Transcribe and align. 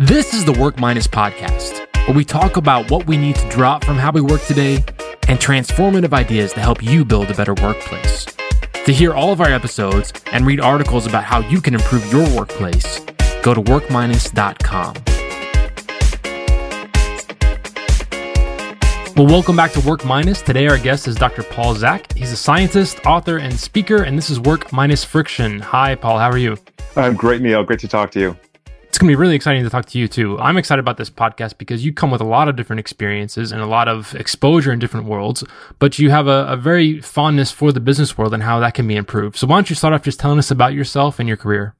This 0.00 0.32
is 0.32 0.44
the 0.44 0.52
Work 0.52 0.78
Minus 0.78 1.08
podcast, 1.08 1.84
where 2.06 2.16
we 2.16 2.24
talk 2.24 2.56
about 2.56 2.88
what 2.88 3.08
we 3.08 3.16
need 3.16 3.34
to 3.34 3.48
drop 3.48 3.82
from 3.82 3.96
how 3.96 4.12
we 4.12 4.20
work 4.20 4.40
today 4.42 4.76
and 5.26 5.40
transformative 5.40 6.12
ideas 6.12 6.52
to 6.52 6.60
help 6.60 6.80
you 6.80 7.04
build 7.04 7.32
a 7.32 7.34
better 7.34 7.52
workplace. 7.54 8.24
To 8.84 8.92
hear 8.92 9.12
all 9.12 9.32
of 9.32 9.40
our 9.40 9.48
episodes 9.48 10.12
and 10.30 10.46
read 10.46 10.60
articles 10.60 11.04
about 11.04 11.24
how 11.24 11.40
you 11.40 11.60
can 11.60 11.74
improve 11.74 12.12
your 12.12 12.22
workplace, 12.36 13.00
go 13.42 13.54
to 13.54 13.60
workminus.com. 13.60 14.94
Well, 19.16 19.26
welcome 19.26 19.56
back 19.56 19.72
to 19.72 19.80
Work 19.80 20.04
Minus. 20.04 20.42
Today, 20.42 20.68
our 20.68 20.78
guest 20.78 21.08
is 21.08 21.16
Dr. 21.16 21.42
Paul 21.42 21.74
Zak. 21.74 22.12
He's 22.12 22.30
a 22.30 22.36
scientist, 22.36 23.04
author, 23.04 23.38
and 23.38 23.58
speaker, 23.58 24.04
and 24.04 24.16
this 24.16 24.30
is 24.30 24.38
Work 24.38 24.72
Minus 24.72 25.02
Friction. 25.02 25.58
Hi, 25.58 25.96
Paul. 25.96 26.20
How 26.20 26.30
are 26.30 26.38
you? 26.38 26.56
I'm 26.94 27.16
great, 27.16 27.42
Neil. 27.42 27.64
Great 27.64 27.80
to 27.80 27.88
talk 27.88 28.12
to 28.12 28.20
you. 28.20 28.36
It's 28.98 29.02
going 29.04 29.12
to 29.12 29.16
be 29.16 29.20
really 29.20 29.36
exciting 29.36 29.62
to 29.62 29.70
talk 29.70 29.86
to 29.86 29.98
you 30.00 30.08
too. 30.08 30.36
I'm 30.40 30.56
excited 30.56 30.80
about 30.80 30.96
this 30.96 31.08
podcast 31.08 31.56
because 31.56 31.84
you 31.84 31.92
come 31.92 32.10
with 32.10 32.20
a 32.20 32.24
lot 32.24 32.48
of 32.48 32.56
different 32.56 32.80
experiences 32.80 33.52
and 33.52 33.62
a 33.62 33.66
lot 33.66 33.86
of 33.86 34.12
exposure 34.16 34.72
in 34.72 34.80
different 34.80 35.06
worlds, 35.06 35.44
but 35.78 36.00
you 36.00 36.10
have 36.10 36.26
a, 36.26 36.46
a 36.48 36.56
very 36.56 37.00
fondness 37.00 37.52
for 37.52 37.70
the 37.70 37.78
business 37.78 38.18
world 38.18 38.34
and 38.34 38.42
how 38.42 38.58
that 38.58 38.74
can 38.74 38.88
be 38.88 38.96
improved. 38.96 39.36
So, 39.36 39.46
why 39.46 39.54
don't 39.54 39.70
you 39.70 39.76
start 39.76 39.94
off 39.94 40.02
just 40.02 40.18
telling 40.18 40.36
us 40.40 40.50
about 40.50 40.74
yourself 40.74 41.20
and 41.20 41.28
your 41.28 41.36
career? 41.36 41.76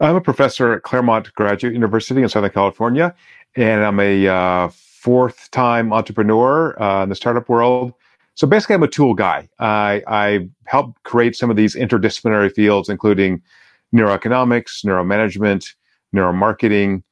I'm 0.00 0.16
a 0.16 0.20
professor 0.20 0.72
at 0.72 0.82
Claremont 0.82 1.32
Graduate 1.34 1.72
University 1.72 2.20
in 2.20 2.28
Southern 2.28 2.50
California, 2.50 3.14
and 3.54 3.84
I'm 3.84 4.00
a 4.00 4.26
uh, 4.26 4.68
fourth 4.72 5.48
time 5.52 5.92
entrepreneur 5.92 6.82
uh, 6.82 7.04
in 7.04 7.10
the 7.10 7.14
startup 7.14 7.48
world. 7.48 7.94
So 8.34 8.44
basically, 8.48 8.74
I'm 8.74 8.82
a 8.82 8.88
tool 8.88 9.14
guy. 9.14 9.48
I, 9.60 10.02
I 10.08 10.48
help 10.64 11.00
create 11.04 11.36
some 11.36 11.48
of 11.48 11.54
these 11.54 11.76
interdisciplinary 11.76 12.52
fields, 12.52 12.88
including 12.88 13.40
neuroeconomics, 13.94 14.84
neuromanagement, 14.84 15.64
neuromarketing, 16.16 17.02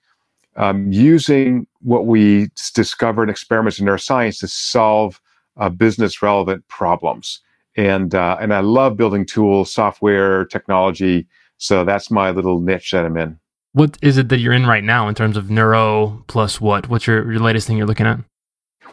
um, 0.56 0.90
using 0.90 1.66
what 1.80 2.06
we 2.06 2.48
discover 2.74 3.22
in 3.22 3.28
experiments 3.28 3.78
in 3.78 3.86
neuroscience 3.86 4.38
to 4.40 4.48
solve 4.48 5.20
uh, 5.56 5.68
business 5.68 6.22
relevant 6.22 6.66
problems. 6.68 7.40
And 7.76 8.14
uh, 8.14 8.36
and 8.40 8.54
I 8.54 8.60
love 8.60 8.96
building 8.96 9.26
tools, 9.26 9.72
software, 9.72 10.44
technology. 10.44 11.26
So 11.58 11.84
that's 11.84 12.10
my 12.10 12.30
little 12.30 12.60
niche 12.60 12.92
that 12.92 13.04
I'm 13.04 13.16
in. 13.16 13.38
What 13.72 13.98
is 14.02 14.18
it 14.18 14.28
that 14.28 14.38
you're 14.38 14.52
in 14.52 14.66
right 14.66 14.84
now 14.84 15.08
in 15.08 15.14
terms 15.16 15.36
of 15.36 15.50
neuro 15.50 16.22
plus 16.28 16.60
what? 16.60 16.88
What's 16.88 17.06
your, 17.08 17.30
your 17.32 17.40
latest 17.40 17.66
thing 17.66 17.76
you're 17.76 17.86
looking 17.86 18.06
at? 18.06 18.20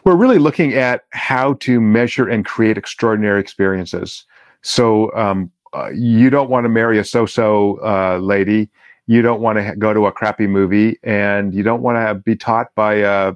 We're 0.04 0.16
really 0.16 0.40
looking 0.40 0.74
at 0.74 1.04
how 1.10 1.54
to 1.54 1.80
measure 1.80 2.28
and 2.28 2.44
create 2.44 2.76
extraordinary 2.76 3.40
experiences. 3.40 4.24
So 4.62 5.14
um, 5.14 5.52
uh, 5.72 5.90
you 5.94 6.30
don't 6.30 6.50
want 6.50 6.64
to 6.64 6.68
marry 6.68 6.98
a 6.98 7.04
so-so 7.04 7.78
uh, 7.84 8.18
lady. 8.18 8.68
You 9.12 9.20
don't 9.20 9.42
want 9.42 9.58
to 9.58 9.76
go 9.76 9.92
to 9.92 10.06
a 10.06 10.12
crappy 10.12 10.46
movie, 10.46 10.98
and 11.02 11.52
you 11.52 11.62
don't 11.62 11.82
want 11.82 11.96
to 11.96 12.14
be 12.14 12.34
taught 12.34 12.74
by 12.74 12.94
a, 12.94 13.34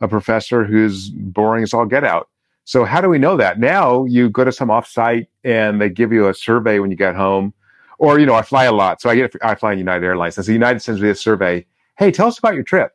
a 0.00 0.08
professor 0.08 0.64
who's 0.64 1.10
boring 1.10 1.62
as 1.62 1.74
all 1.74 1.84
get 1.84 2.02
out. 2.02 2.30
So 2.64 2.84
how 2.84 3.02
do 3.02 3.10
we 3.10 3.18
know 3.18 3.36
that? 3.36 3.60
Now 3.60 4.04
you 4.06 4.30
go 4.30 4.44
to 4.44 4.52
some 4.52 4.68
offsite 4.68 5.26
and 5.44 5.80
they 5.80 5.90
give 5.90 6.12
you 6.12 6.28
a 6.28 6.34
survey 6.34 6.78
when 6.78 6.90
you 6.90 6.96
get 6.96 7.14
home 7.14 7.52
or, 7.98 8.18
you 8.18 8.24
know, 8.26 8.34
I 8.34 8.42
fly 8.42 8.64
a 8.64 8.72
lot. 8.72 9.02
So 9.02 9.10
I 9.10 9.16
get, 9.16 9.34
I 9.42 9.54
fly 9.54 9.72
United 9.72 10.04
Airlines. 10.04 10.36
And 10.38 10.46
so 10.46 10.52
United 10.52 10.80
sends 10.80 11.00
me 11.00 11.10
a 11.10 11.14
survey. 11.14 11.66
Hey, 11.98 12.10
tell 12.10 12.28
us 12.28 12.38
about 12.38 12.54
your 12.54 12.62
trip. 12.62 12.94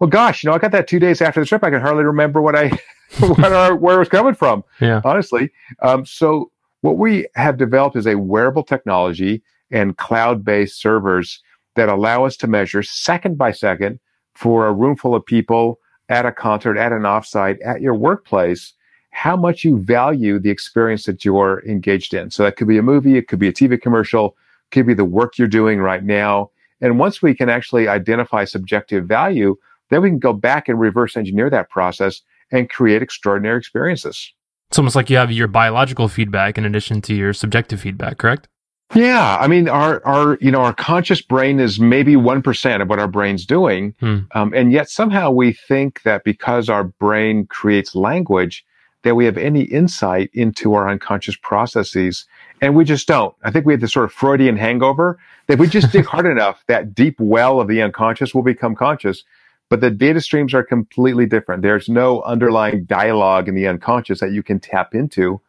Well, 0.00 0.08
gosh, 0.08 0.44
you 0.44 0.50
know, 0.50 0.54
I 0.54 0.58
got 0.58 0.72
that 0.72 0.86
two 0.86 0.98
days 0.98 1.20
after 1.20 1.40
the 1.40 1.46
trip. 1.46 1.64
I 1.64 1.70
can 1.70 1.80
hardly 1.80 2.04
remember 2.04 2.40
what 2.40 2.56
I, 2.56 2.68
what 3.20 3.52
our, 3.52 3.74
where 3.74 3.96
it 3.96 3.98
was 3.98 4.08
coming 4.08 4.34
from. 4.34 4.64
Yeah. 4.80 5.00
Honestly. 5.04 5.50
Um, 5.82 6.06
so 6.06 6.50
what 6.80 6.96
we 6.96 7.26
have 7.34 7.56
developed 7.56 7.96
is 7.96 8.06
a 8.06 8.16
wearable 8.16 8.62
technology 8.62 9.42
and 9.70 9.96
cloud-based 9.96 10.80
servers 10.80 11.42
that 11.76 11.88
allow 11.88 12.24
us 12.24 12.36
to 12.38 12.46
measure 12.46 12.82
second 12.82 13.36
by 13.36 13.52
second 13.52 13.98
for 14.34 14.66
a 14.66 14.72
room 14.72 14.96
full 14.96 15.14
of 15.14 15.24
people 15.24 15.78
at 16.08 16.26
a 16.26 16.32
concert, 16.32 16.76
at 16.76 16.92
an 16.92 17.02
offsite, 17.02 17.58
at 17.64 17.80
your 17.80 17.94
workplace, 17.94 18.72
how 19.10 19.36
much 19.36 19.64
you 19.64 19.78
value 19.78 20.38
the 20.38 20.50
experience 20.50 21.04
that 21.04 21.24
you're 21.24 21.62
engaged 21.66 22.14
in. 22.14 22.30
So 22.30 22.42
that 22.42 22.56
could 22.56 22.68
be 22.68 22.78
a 22.78 22.82
movie, 22.82 23.16
it 23.16 23.28
could 23.28 23.38
be 23.38 23.48
a 23.48 23.52
TV 23.52 23.80
commercial, 23.80 24.36
could 24.70 24.86
be 24.86 24.94
the 24.94 25.04
work 25.04 25.38
you're 25.38 25.48
doing 25.48 25.80
right 25.80 26.02
now. 26.02 26.50
And 26.80 26.98
once 26.98 27.22
we 27.22 27.34
can 27.34 27.48
actually 27.48 27.88
identify 27.88 28.44
subjective 28.44 29.06
value, 29.06 29.56
then 29.90 30.02
we 30.02 30.10
can 30.10 30.18
go 30.18 30.32
back 30.32 30.68
and 30.68 30.78
reverse 30.80 31.16
engineer 31.16 31.48
that 31.50 31.70
process 31.70 32.22
and 32.50 32.68
create 32.68 33.02
extraordinary 33.02 33.58
experiences. 33.58 34.32
It's 34.70 34.78
almost 34.78 34.96
like 34.96 35.08
you 35.08 35.16
have 35.16 35.30
your 35.30 35.46
biological 35.46 36.08
feedback 36.08 36.58
in 36.58 36.64
addition 36.64 37.00
to 37.02 37.14
your 37.14 37.32
subjective 37.32 37.80
feedback, 37.80 38.18
correct? 38.18 38.48
Yeah, 38.94 39.36
I 39.40 39.48
mean, 39.48 39.68
our 39.68 40.04
our 40.06 40.38
you 40.40 40.50
know 40.50 40.60
our 40.60 40.74
conscious 40.74 41.20
brain 41.20 41.60
is 41.60 41.80
maybe 41.80 42.16
one 42.16 42.42
percent 42.42 42.82
of 42.82 42.88
what 42.88 42.98
our 42.98 43.08
brain's 43.08 43.44
doing, 43.44 43.94
hmm. 44.00 44.20
um, 44.32 44.52
and 44.54 44.72
yet 44.72 44.88
somehow 44.88 45.30
we 45.30 45.52
think 45.52 46.02
that 46.02 46.24
because 46.24 46.68
our 46.68 46.84
brain 46.84 47.46
creates 47.46 47.94
language, 47.94 48.64
that 49.04 49.14
we 49.14 49.24
have 49.26 49.38
any 49.38 49.62
insight 49.62 50.30
into 50.32 50.74
our 50.74 50.88
unconscious 50.88 51.36
processes. 51.36 52.26
And 52.60 52.74
we 52.74 52.84
just 52.84 53.06
don't. 53.06 53.34
I 53.44 53.50
think 53.50 53.66
we 53.66 53.72
have 53.72 53.80
this 53.80 53.92
sort 53.92 54.06
of 54.06 54.12
Freudian 54.12 54.56
hangover 54.56 55.18
that 55.46 55.54
if 55.54 55.60
we 55.60 55.68
just 55.68 55.92
dig 55.92 56.04
hard 56.14 56.26
enough, 56.26 56.64
that 56.66 56.94
deep 56.94 57.16
well 57.20 57.60
of 57.60 57.68
the 57.68 57.82
unconscious 57.82 58.34
will 58.34 58.42
become 58.42 58.74
conscious. 58.74 59.22
But 59.68 59.80
the 59.80 59.90
data 59.90 60.20
streams 60.20 60.54
are 60.54 60.64
completely 60.64 61.26
different. 61.26 61.62
There's 61.62 61.88
no 61.88 62.22
underlying 62.22 62.84
dialogue 62.84 63.48
in 63.48 63.54
the 63.54 63.66
unconscious 63.66 64.20
that 64.20 64.32
you 64.32 64.42
can 64.42 64.60
tap 64.60 64.94
into. 64.94 65.40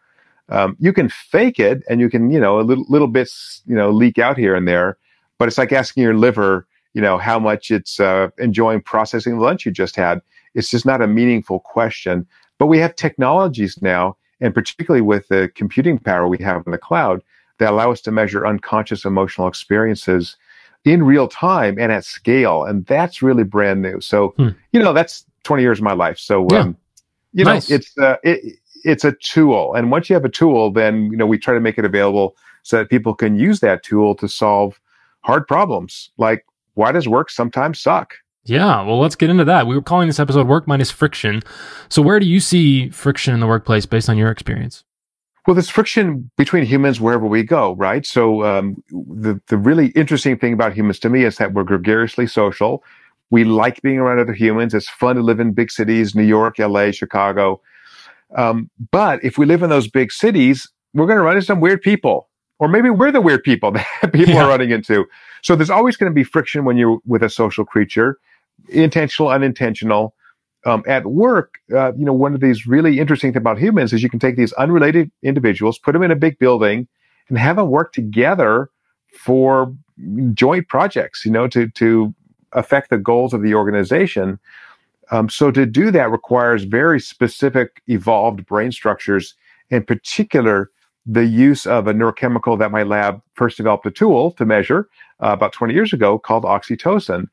Um, 0.50 0.76
you 0.80 0.94
can 0.94 1.10
fake 1.10 1.60
it 1.60 1.84
and 1.90 2.00
you 2.00 2.10
can, 2.10 2.30
you 2.32 2.40
know, 2.40 2.60
a 2.60 2.62
little, 2.62 2.86
little 2.88 3.08
bits, 3.08 3.62
you 3.66 3.76
know, 3.76 3.90
leak 3.90 4.20
out 4.20 4.38
here 4.38 4.56
and 4.56 4.68
there. 4.68 4.98
But 5.38 5.48
it's 5.48 5.58
like 5.58 5.72
asking 5.72 6.04
your 6.04 6.16
liver, 6.16 6.68
you 6.94 7.02
know, 7.02 7.18
how 7.18 7.40
much 7.40 7.72
it's 7.72 8.00
uh, 8.00 8.30
enjoying 8.38 8.82
processing 8.82 9.38
the 9.38 9.44
lunch 9.44 9.66
you 9.66 9.72
just 9.72 9.96
had. 9.96 10.22
It's 10.54 10.70
just 10.70 10.86
not 10.86 11.02
a 11.02 11.08
meaningful 11.08 11.60
question. 11.60 12.26
But 12.58 12.68
we 12.68 12.78
have 12.80 12.96
technologies 12.96 13.82
now, 13.82 14.16
and 14.40 14.54
particularly 14.54 15.02
with 15.02 15.28
the 15.28 15.52
computing 15.56 16.00
power 16.00 16.28
we 16.28 16.38
have 16.38 16.64
in 16.66 16.72
the 16.72 16.78
cloud, 16.78 17.22
that 17.58 17.72
allow 17.72 17.92
us 17.92 18.02
to 18.02 18.12
measure 18.12 18.46
unconscious 18.46 19.06
emotional 19.06 19.48
experiences 19.48 20.38
in 20.86 21.04
real 21.04 21.28
time 21.28 21.78
and 21.80 21.92
at 21.92 22.06
scale. 22.06 22.64
And 22.64 22.86
that's 22.86 23.22
really 23.22 23.44
brand 23.44 23.82
new. 23.82 24.00
So, 24.00 24.30
hmm. 24.38 24.50
you 24.72 24.82
know, 24.82 24.94
that's 24.94 25.26
20 25.44 25.64
years 25.64 25.80
of 25.80 25.84
my 25.84 25.94
life. 25.94 26.20
So, 26.20 26.48
yeah. 26.52 26.60
um, 26.60 26.78
you 27.34 27.44
nice. 27.44 27.70
know, 27.70 27.76
it's, 27.76 27.98
uh, 27.98 28.18
it, 28.24 28.60
it's 28.86 29.04
a 29.04 29.14
tool. 29.14 29.74
And 29.74 29.92
once 29.92 30.10
you 30.10 30.14
have 30.14 30.26
a 30.26 30.30
tool, 30.30 30.72
then, 30.72 31.12
you 31.12 31.18
know, 31.18 31.26
we 31.26 31.38
try 31.38 31.54
to 31.54 31.60
make 31.60 31.78
it 31.78 31.86
available 31.86 32.36
so 32.64 32.78
that 32.78 32.90
people 32.90 33.14
can 33.14 33.38
use 33.38 33.60
that 33.60 33.84
tool 33.84 34.16
to 34.16 34.28
solve 34.28 34.80
hard 35.22 35.48
problems. 35.48 36.12
Like, 36.18 36.46
why 36.76 36.92
does 36.92 37.08
work 37.08 37.30
sometimes 37.30 37.82
suck? 37.82 38.14
Yeah, 38.46 38.84
well, 38.84 39.00
let's 39.00 39.16
get 39.16 39.32
into 39.32 39.46
that. 39.46 39.66
We 39.66 39.76
were 39.76 39.82
calling 39.82 40.08
this 40.08 40.20
episode 40.20 40.48
Work 40.48 40.68
Minus 40.68 40.92
Friction. 40.92 41.42
So, 41.90 42.02
where 42.02 42.20
do 42.20 42.28
you 42.28 42.40
see 42.40 42.90
friction 42.90 43.34
in 43.34 43.40
the 43.40 43.48
workplace 43.48 43.88
based 43.88 44.08
on 44.08 44.18
your 44.18 44.30
experience? 44.30 44.84
Well, 45.48 45.56
there's 45.56 45.70
friction 45.70 46.30
between 46.38 46.64
humans 46.66 47.02
wherever 47.02 47.26
we 47.26 47.42
go, 47.44 47.74
right? 47.74 48.06
So, 48.06 48.44
um, 48.44 48.84
the, 48.90 49.42
the 49.48 49.58
really 49.58 49.88
interesting 49.90 50.38
thing 50.38 50.54
about 50.54 50.74
humans 50.74 51.00
to 51.00 51.10
me 51.10 51.24
is 51.24 51.38
that 51.38 51.54
we're 51.54 51.64
gregariously 51.64 52.28
social. 52.28 52.84
We 53.32 53.46
like 53.46 53.82
being 53.82 53.98
around 53.98 54.20
other 54.20 54.34
humans. 54.34 54.76
It's 54.76 54.90
fun 54.90 55.16
to 55.16 55.24
live 55.24 55.40
in 55.40 55.54
big 55.54 55.72
cities, 55.72 56.14
New 56.14 56.24
York, 56.24 56.60
LA, 56.60 56.92
Chicago. 56.92 57.62
Um, 58.36 58.70
but 58.92 59.24
if 59.24 59.38
we 59.38 59.46
live 59.46 59.64
in 59.64 59.70
those 59.70 59.88
big 59.88 60.12
cities, 60.12 60.70
we're 60.94 61.08
going 61.08 61.18
to 61.18 61.24
run 61.24 61.36
into 61.36 61.46
some 61.46 61.62
weird 61.62 61.82
people. 61.82 62.30
Or 62.60 62.68
maybe 62.70 62.90
we're 62.90 63.12
the 63.12 63.22
weird 63.22 63.44
people 63.44 63.72
that 64.02 64.14
people 64.14 64.36
yeah. 64.36 64.44
are 64.44 64.50
running 64.50 64.72
into. 64.72 65.06
So 65.42 65.56
there's 65.56 65.70
always 65.70 65.98
going 65.98 66.10
to 66.10 66.14
be 66.14 66.24
friction 66.24 66.66
when 66.66 66.78
you're 66.78 67.00
with 67.06 67.24
a 67.24 67.30
social 67.30 67.66
creature 67.66 68.18
intentional, 68.70 69.30
unintentional. 69.30 70.16
Um, 70.66 70.84
at 70.88 71.06
work, 71.06 71.60
uh, 71.76 71.94
you 71.94 72.06
know, 72.06 72.14
one 72.14 72.34
of 72.34 72.40
these 72.40 72.66
really 72.66 73.00
interesting 73.00 73.32
things 73.32 73.40
about 73.40 73.60
humans 73.60 73.94
is 73.94 74.02
you 74.02 74.10
can 74.10 74.18
take 74.18 74.36
these 74.36 74.52
unrelated 74.54 75.12
individuals, 75.22 75.78
put 75.78 75.92
them 75.92 76.02
in 76.02 76.10
a 76.10 76.16
big 76.16 76.40
building, 76.40 76.88
and 77.30 77.38
have 77.38 77.58
them 77.58 77.70
work 77.70 77.94
together 77.94 78.72
for 79.16 79.76
joint 80.34 80.68
projects. 80.68 81.24
You 81.24 81.32
know, 81.32 81.48
to 81.50 81.70
to 81.70 82.16
affect 82.54 82.90
the 82.90 82.98
goals 82.98 83.32
of 83.32 83.44
the 83.44 83.54
organization. 83.54 84.40
Um, 85.12 85.30
so 85.30 85.52
to 85.52 85.66
do 85.66 85.92
that 85.92 86.12
requires 86.12 86.64
very 86.64 87.00
specific, 87.00 87.82
evolved 87.88 88.46
brain 88.46 88.72
structures. 88.72 89.36
In 89.70 89.84
particular, 89.84 90.72
the 91.06 91.26
use 91.26 91.68
of 91.68 91.88
a 91.88 91.94
neurochemical 91.94 92.58
that 92.58 92.72
my 92.72 92.84
lab 92.84 93.22
first 93.34 93.58
developed 93.58 93.86
a 93.86 93.92
tool 93.92 94.32
to 94.32 94.46
measure 94.46 94.90
uh, 95.24 95.30
about 95.30 95.54
20 95.54 95.74
years 95.74 95.94
ago 95.94 96.18
called 96.18 96.44
oxytocin. 96.44 97.28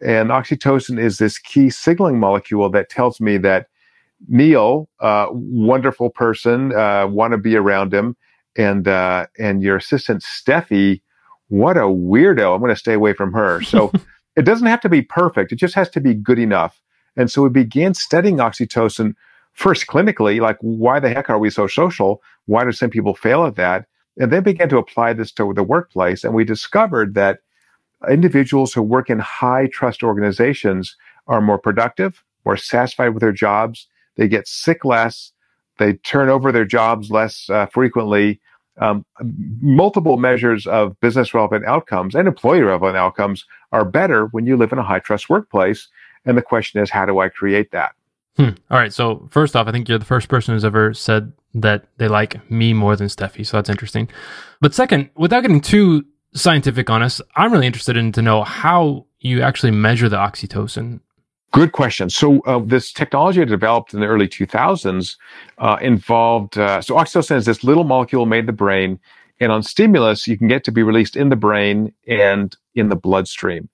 And 0.00 0.30
oxytocin 0.30 0.98
is 0.98 1.18
this 1.18 1.38
key 1.38 1.70
signaling 1.70 2.20
molecule 2.20 2.70
that 2.70 2.90
tells 2.90 3.20
me 3.20 3.38
that 3.38 3.68
Neil, 4.28 4.88
uh, 5.00 5.26
wonderful 5.30 6.10
person, 6.10 6.74
uh, 6.74 7.06
want 7.06 7.32
to 7.32 7.38
be 7.38 7.56
around 7.56 7.92
him, 7.92 8.16
and 8.56 8.88
uh, 8.88 9.26
and 9.38 9.62
your 9.62 9.76
assistant 9.76 10.22
Steffi, 10.22 11.02
what 11.48 11.76
a 11.76 11.82
weirdo! 11.82 12.54
I'm 12.54 12.60
going 12.60 12.70
to 12.70 12.76
stay 12.76 12.94
away 12.94 13.12
from 13.12 13.32
her. 13.34 13.60
So 13.62 13.92
it 14.36 14.42
doesn't 14.42 14.66
have 14.66 14.80
to 14.80 14.88
be 14.88 15.02
perfect; 15.02 15.52
it 15.52 15.56
just 15.56 15.74
has 15.74 15.90
to 15.90 16.00
be 16.00 16.14
good 16.14 16.38
enough. 16.38 16.80
And 17.16 17.30
so 17.30 17.42
we 17.42 17.48
began 17.48 17.94
studying 17.94 18.36
oxytocin 18.38 19.14
first 19.52 19.86
clinically, 19.86 20.40
like 20.40 20.58
why 20.60 21.00
the 21.00 21.08
heck 21.08 21.30
are 21.30 21.38
we 21.38 21.50
so 21.50 21.66
social? 21.66 22.22
Why 22.44 22.64
do 22.64 22.72
some 22.72 22.90
people 22.90 23.14
fail 23.14 23.46
at 23.46 23.56
that? 23.56 23.86
And 24.18 24.30
then 24.30 24.42
began 24.42 24.68
to 24.68 24.78
apply 24.78 25.14
this 25.14 25.32
to 25.32 25.52
the 25.54 25.62
workplace, 25.62 26.24
and 26.24 26.34
we 26.34 26.44
discovered 26.44 27.14
that 27.14 27.40
individuals 28.08 28.72
who 28.72 28.82
work 28.82 29.10
in 29.10 29.18
high 29.18 29.68
trust 29.72 30.02
organizations 30.02 30.96
are 31.26 31.40
more 31.40 31.58
productive, 31.58 32.22
more 32.44 32.56
satisfied 32.56 33.10
with 33.10 33.20
their 33.20 33.32
jobs. 33.32 33.88
They 34.16 34.28
get 34.28 34.46
sick 34.46 34.84
less. 34.84 35.32
They 35.78 35.94
turn 35.94 36.28
over 36.28 36.52
their 36.52 36.64
jobs 36.64 37.10
less 37.10 37.50
uh, 37.50 37.66
frequently. 37.66 38.40
Um, 38.78 39.06
multiple 39.60 40.18
measures 40.18 40.66
of 40.66 40.98
business 41.00 41.32
relevant 41.32 41.64
outcomes 41.64 42.14
and 42.14 42.28
employee 42.28 42.60
relevant 42.60 42.96
outcomes 42.96 43.46
are 43.72 43.86
better 43.86 44.26
when 44.26 44.46
you 44.46 44.56
live 44.56 44.72
in 44.72 44.78
a 44.78 44.82
high 44.82 44.98
trust 44.98 45.30
workplace. 45.30 45.88
And 46.26 46.36
the 46.36 46.42
question 46.42 46.82
is, 46.82 46.90
how 46.90 47.06
do 47.06 47.20
I 47.20 47.28
create 47.28 47.70
that? 47.70 47.92
Hmm. 48.36 48.50
All 48.70 48.78
right. 48.78 48.92
So 48.92 49.26
first 49.30 49.56
off, 49.56 49.66
I 49.66 49.72
think 49.72 49.88
you're 49.88 49.98
the 49.98 50.04
first 50.04 50.28
person 50.28 50.54
who's 50.54 50.64
ever 50.64 50.92
said 50.92 51.32
that 51.54 51.86
they 51.96 52.08
like 52.08 52.50
me 52.50 52.74
more 52.74 52.94
than 52.96 53.08
Steffi. 53.08 53.46
So 53.46 53.56
that's 53.56 53.70
interesting. 53.70 54.08
But 54.60 54.74
second, 54.74 55.08
without 55.16 55.40
getting 55.40 55.62
too 55.62 56.04
scientific 56.34 56.90
on 56.90 57.02
us, 57.02 57.20
I'm 57.34 57.52
really 57.52 57.66
interested 57.66 57.96
in 57.96 58.12
to 58.12 58.22
know 58.22 58.42
how 58.42 59.06
you 59.20 59.40
actually 59.40 59.70
measure 59.70 60.08
the 60.08 60.16
oxytocin. 60.16 61.00
Good 61.52 61.72
question. 61.72 62.10
So 62.10 62.40
uh, 62.40 62.58
this 62.58 62.92
technology 62.92 63.40
I 63.40 63.44
developed 63.44 63.94
in 63.94 64.00
the 64.00 64.06
early 64.06 64.28
2000s 64.28 65.16
uh, 65.58 65.78
involved 65.80 66.58
uh, 66.58 66.82
so 66.82 66.96
oxytocin 66.96 67.36
is 67.36 67.46
this 67.46 67.64
little 67.64 67.84
molecule 67.84 68.26
made 68.26 68.40
in 68.40 68.46
the 68.46 68.52
brain, 68.52 68.98
and 69.40 69.50
on 69.50 69.62
stimulus 69.62 70.26
you 70.26 70.36
can 70.36 70.48
get 70.48 70.64
to 70.64 70.72
be 70.72 70.82
released 70.82 71.16
in 71.16 71.30
the 71.30 71.36
brain 71.36 71.94
and 72.06 72.54
in 72.74 72.90
the 72.90 72.96
bloodstream. 72.96 73.70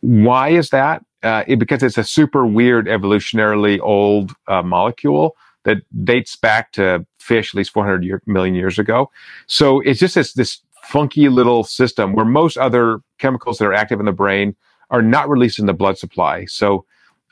Why 0.00 0.50
is 0.50 0.70
that? 0.70 1.02
Uh, 1.22 1.44
it, 1.46 1.58
because 1.58 1.82
it's 1.82 1.98
a 1.98 2.04
super 2.04 2.44
weird, 2.44 2.86
evolutionarily 2.86 3.78
old 3.80 4.34
uh, 4.48 4.62
molecule 4.62 5.36
that 5.64 5.78
dates 6.04 6.34
back 6.34 6.72
to 6.72 7.06
fish 7.18 7.54
at 7.54 7.58
least 7.58 7.70
400 7.70 8.04
year, 8.04 8.22
million 8.26 8.54
years 8.54 8.78
ago. 8.78 9.10
So 9.46 9.80
it's 9.80 10.00
just 10.00 10.16
this, 10.16 10.32
this 10.32 10.60
funky 10.82 11.28
little 11.28 11.62
system 11.62 12.12
where 12.12 12.24
most 12.24 12.56
other 12.56 13.00
chemicals 13.18 13.58
that 13.58 13.66
are 13.66 13.72
active 13.72 14.00
in 14.00 14.06
the 14.06 14.12
brain 14.12 14.56
are 14.90 15.02
not 15.02 15.28
released 15.28 15.58
in 15.58 15.66
the 15.66 15.72
blood 15.72 15.96
supply. 15.96 16.44
So 16.46 16.84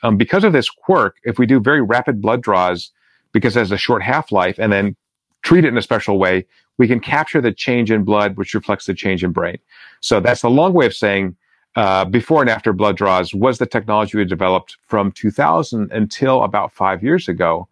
um, 0.03 0.17
because 0.17 0.43
of 0.43 0.53
this 0.53 0.69
quirk, 0.69 1.17
if 1.23 1.37
we 1.37 1.45
do 1.45 1.59
very 1.59 1.81
rapid 1.81 2.21
blood 2.21 2.41
draws, 2.41 2.91
because 3.33 3.55
it 3.55 3.59
has 3.59 3.71
a 3.71 3.77
short 3.77 4.01
half 4.03 4.31
life, 4.31 4.57
and 4.57 4.71
then 4.71 4.95
treat 5.43 5.63
it 5.63 5.69
in 5.69 5.77
a 5.77 5.81
special 5.81 6.17
way, 6.17 6.45
we 6.77 6.87
can 6.87 6.99
capture 6.99 7.41
the 7.41 7.51
change 7.51 7.91
in 7.91 8.03
blood, 8.03 8.37
which 8.37 8.53
reflects 8.53 8.85
the 8.85 8.93
change 8.93 9.23
in 9.23 9.31
brain. 9.31 9.57
So 9.99 10.19
that's 10.19 10.43
a 10.43 10.49
long 10.49 10.73
way 10.73 10.85
of 10.85 10.93
saying 10.93 11.35
uh, 11.75 12.05
before 12.05 12.41
and 12.41 12.49
after 12.49 12.73
blood 12.73 12.97
draws 12.97 13.33
was 13.33 13.57
the 13.57 13.65
technology 13.65 14.17
we 14.17 14.25
developed 14.25 14.77
from 14.87 15.11
2000 15.11 15.91
until 15.91 16.43
about 16.43 16.71
five 16.73 17.03
years 17.03 17.29
ago. 17.29 17.67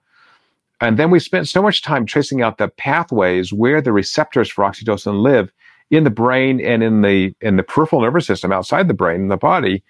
And 0.82 0.98
then 0.98 1.12
we 1.12 1.20
spent 1.20 1.48
so 1.48 1.62
much 1.62 1.82
time 1.82 2.06
tracing 2.06 2.42
out 2.42 2.58
the 2.58 2.70
pathways 2.70 3.52
where 3.52 3.82
the 3.82 3.92
receptors 3.92 4.50
for 4.50 4.64
oxytocin 4.64 5.22
live 5.22 5.52
in 5.92 6.04
the 6.04 6.10
brain 6.10 6.62
and 6.62 6.84
in 6.84 7.02
the 7.02 7.36
in 7.42 7.58
the 7.58 7.64
peripheral 7.64 8.02
nervous 8.02 8.26
system 8.26 8.52
outside 8.52 8.88
the 8.88 8.94
brain 8.94 9.22
in 9.22 9.28
the 9.28 9.38
body 9.38 9.84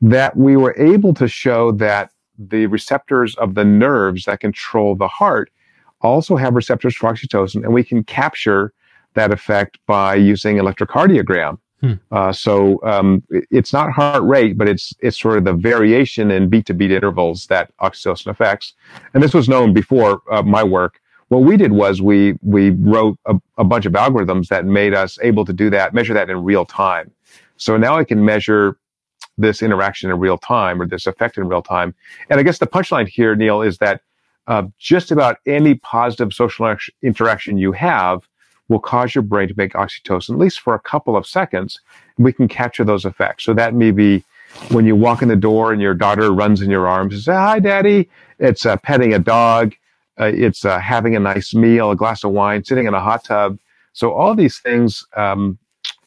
that 0.00 0.36
we 0.36 0.56
were 0.56 0.76
able 0.78 1.14
to 1.14 1.26
show 1.26 1.72
that 1.72 2.10
the 2.38 2.66
receptors 2.66 3.34
of 3.36 3.54
the 3.54 3.64
nerves 3.64 4.24
that 4.24 4.40
control 4.40 4.94
the 4.94 5.08
heart 5.08 5.50
also 6.02 6.36
have 6.36 6.54
receptors 6.54 6.94
for 6.94 7.10
oxytocin 7.10 7.64
and 7.64 7.72
we 7.72 7.82
can 7.82 8.04
capture 8.04 8.72
that 9.14 9.32
effect 9.32 9.78
by 9.86 10.14
using 10.14 10.56
electrocardiogram 10.56 11.58
Hmm. 11.82 11.94
Uh, 12.12 12.32
so 12.32 12.80
um, 12.84 13.24
it's 13.50 13.72
not 13.72 13.90
heart 13.90 14.22
rate, 14.22 14.56
but 14.56 14.68
it's 14.68 14.94
it's 15.00 15.20
sort 15.20 15.36
of 15.36 15.44
the 15.44 15.52
variation 15.52 16.30
in 16.30 16.48
beat 16.48 16.64
to 16.66 16.74
beat 16.74 16.92
intervals 16.92 17.46
that 17.48 17.76
oxytocin 17.78 18.28
affects. 18.28 18.74
And 19.14 19.22
this 19.22 19.34
was 19.34 19.48
known 19.48 19.72
before 19.72 20.22
uh, 20.30 20.42
my 20.42 20.62
work. 20.62 21.00
What 21.28 21.40
we 21.40 21.56
did 21.56 21.72
was 21.72 22.00
we 22.00 22.38
we 22.40 22.70
wrote 22.70 23.18
a, 23.26 23.34
a, 23.58 23.64
bunch 23.64 23.84
of 23.84 23.94
algorithms 23.94 24.46
that 24.48 24.64
made 24.64 24.94
us 24.94 25.18
able 25.22 25.44
to 25.44 25.52
do 25.52 25.70
that, 25.70 25.92
measure 25.92 26.14
that 26.14 26.30
in 26.30 26.44
real 26.44 26.64
time. 26.64 27.10
So 27.56 27.76
now 27.76 27.96
I 27.96 28.04
can 28.04 28.24
measure 28.24 28.78
this 29.38 29.60
interaction 29.60 30.10
in 30.10 30.18
real 30.20 30.38
time 30.38 30.80
or 30.80 30.86
this 30.86 31.06
effect 31.06 31.36
in 31.36 31.48
real 31.48 31.62
time. 31.62 31.94
And 32.30 32.38
I 32.38 32.44
guess 32.44 32.58
the 32.58 32.66
punchline 32.66 33.08
here, 33.08 33.34
Neil, 33.34 33.60
is 33.60 33.78
that 33.78 34.02
uh, 34.46 34.64
just 34.78 35.10
about 35.10 35.38
any 35.46 35.74
positive 35.76 36.32
social 36.32 36.76
interaction 37.02 37.58
you 37.58 37.72
have 37.72 38.28
will 38.72 38.80
cause 38.80 39.14
your 39.14 39.22
brain 39.22 39.48
to 39.48 39.54
make 39.56 39.74
oxytocin, 39.74 40.30
at 40.30 40.38
least 40.38 40.60
for 40.60 40.74
a 40.74 40.80
couple 40.80 41.16
of 41.16 41.26
seconds. 41.26 41.78
We 42.18 42.32
can 42.32 42.48
capture 42.48 42.84
those 42.84 43.04
effects. 43.04 43.44
So 43.44 43.54
that 43.54 43.74
may 43.74 43.90
be 43.90 44.24
when 44.70 44.84
you 44.84 44.96
walk 44.96 45.22
in 45.22 45.28
the 45.28 45.36
door 45.36 45.72
and 45.72 45.80
your 45.80 45.94
daughter 45.94 46.32
runs 46.32 46.60
in 46.60 46.70
your 46.70 46.88
arms 46.88 47.14
and 47.14 47.22
says, 47.22 47.36
Hi, 47.36 47.58
daddy. 47.58 48.08
It's 48.38 48.66
uh, 48.66 48.76
petting 48.78 49.14
a 49.14 49.18
dog. 49.18 49.74
Uh, 50.20 50.30
it's 50.34 50.64
uh, 50.64 50.78
having 50.78 51.14
a 51.14 51.20
nice 51.20 51.54
meal, 51.54 51.90
a 51.90 51.96
glass 51.96 52.24
of 52.24 52.32
wine, 52.32 52.64
sitting 52.64 52.86
in 52.86 52.94
a 52.94 53.00
hot 53.00 53.24
tub. 53.24 53.58
So 53.92 54.12
all 54.12 54.34
these 54.34 54.58
things 54.58 55.06
um, 55.16 55.58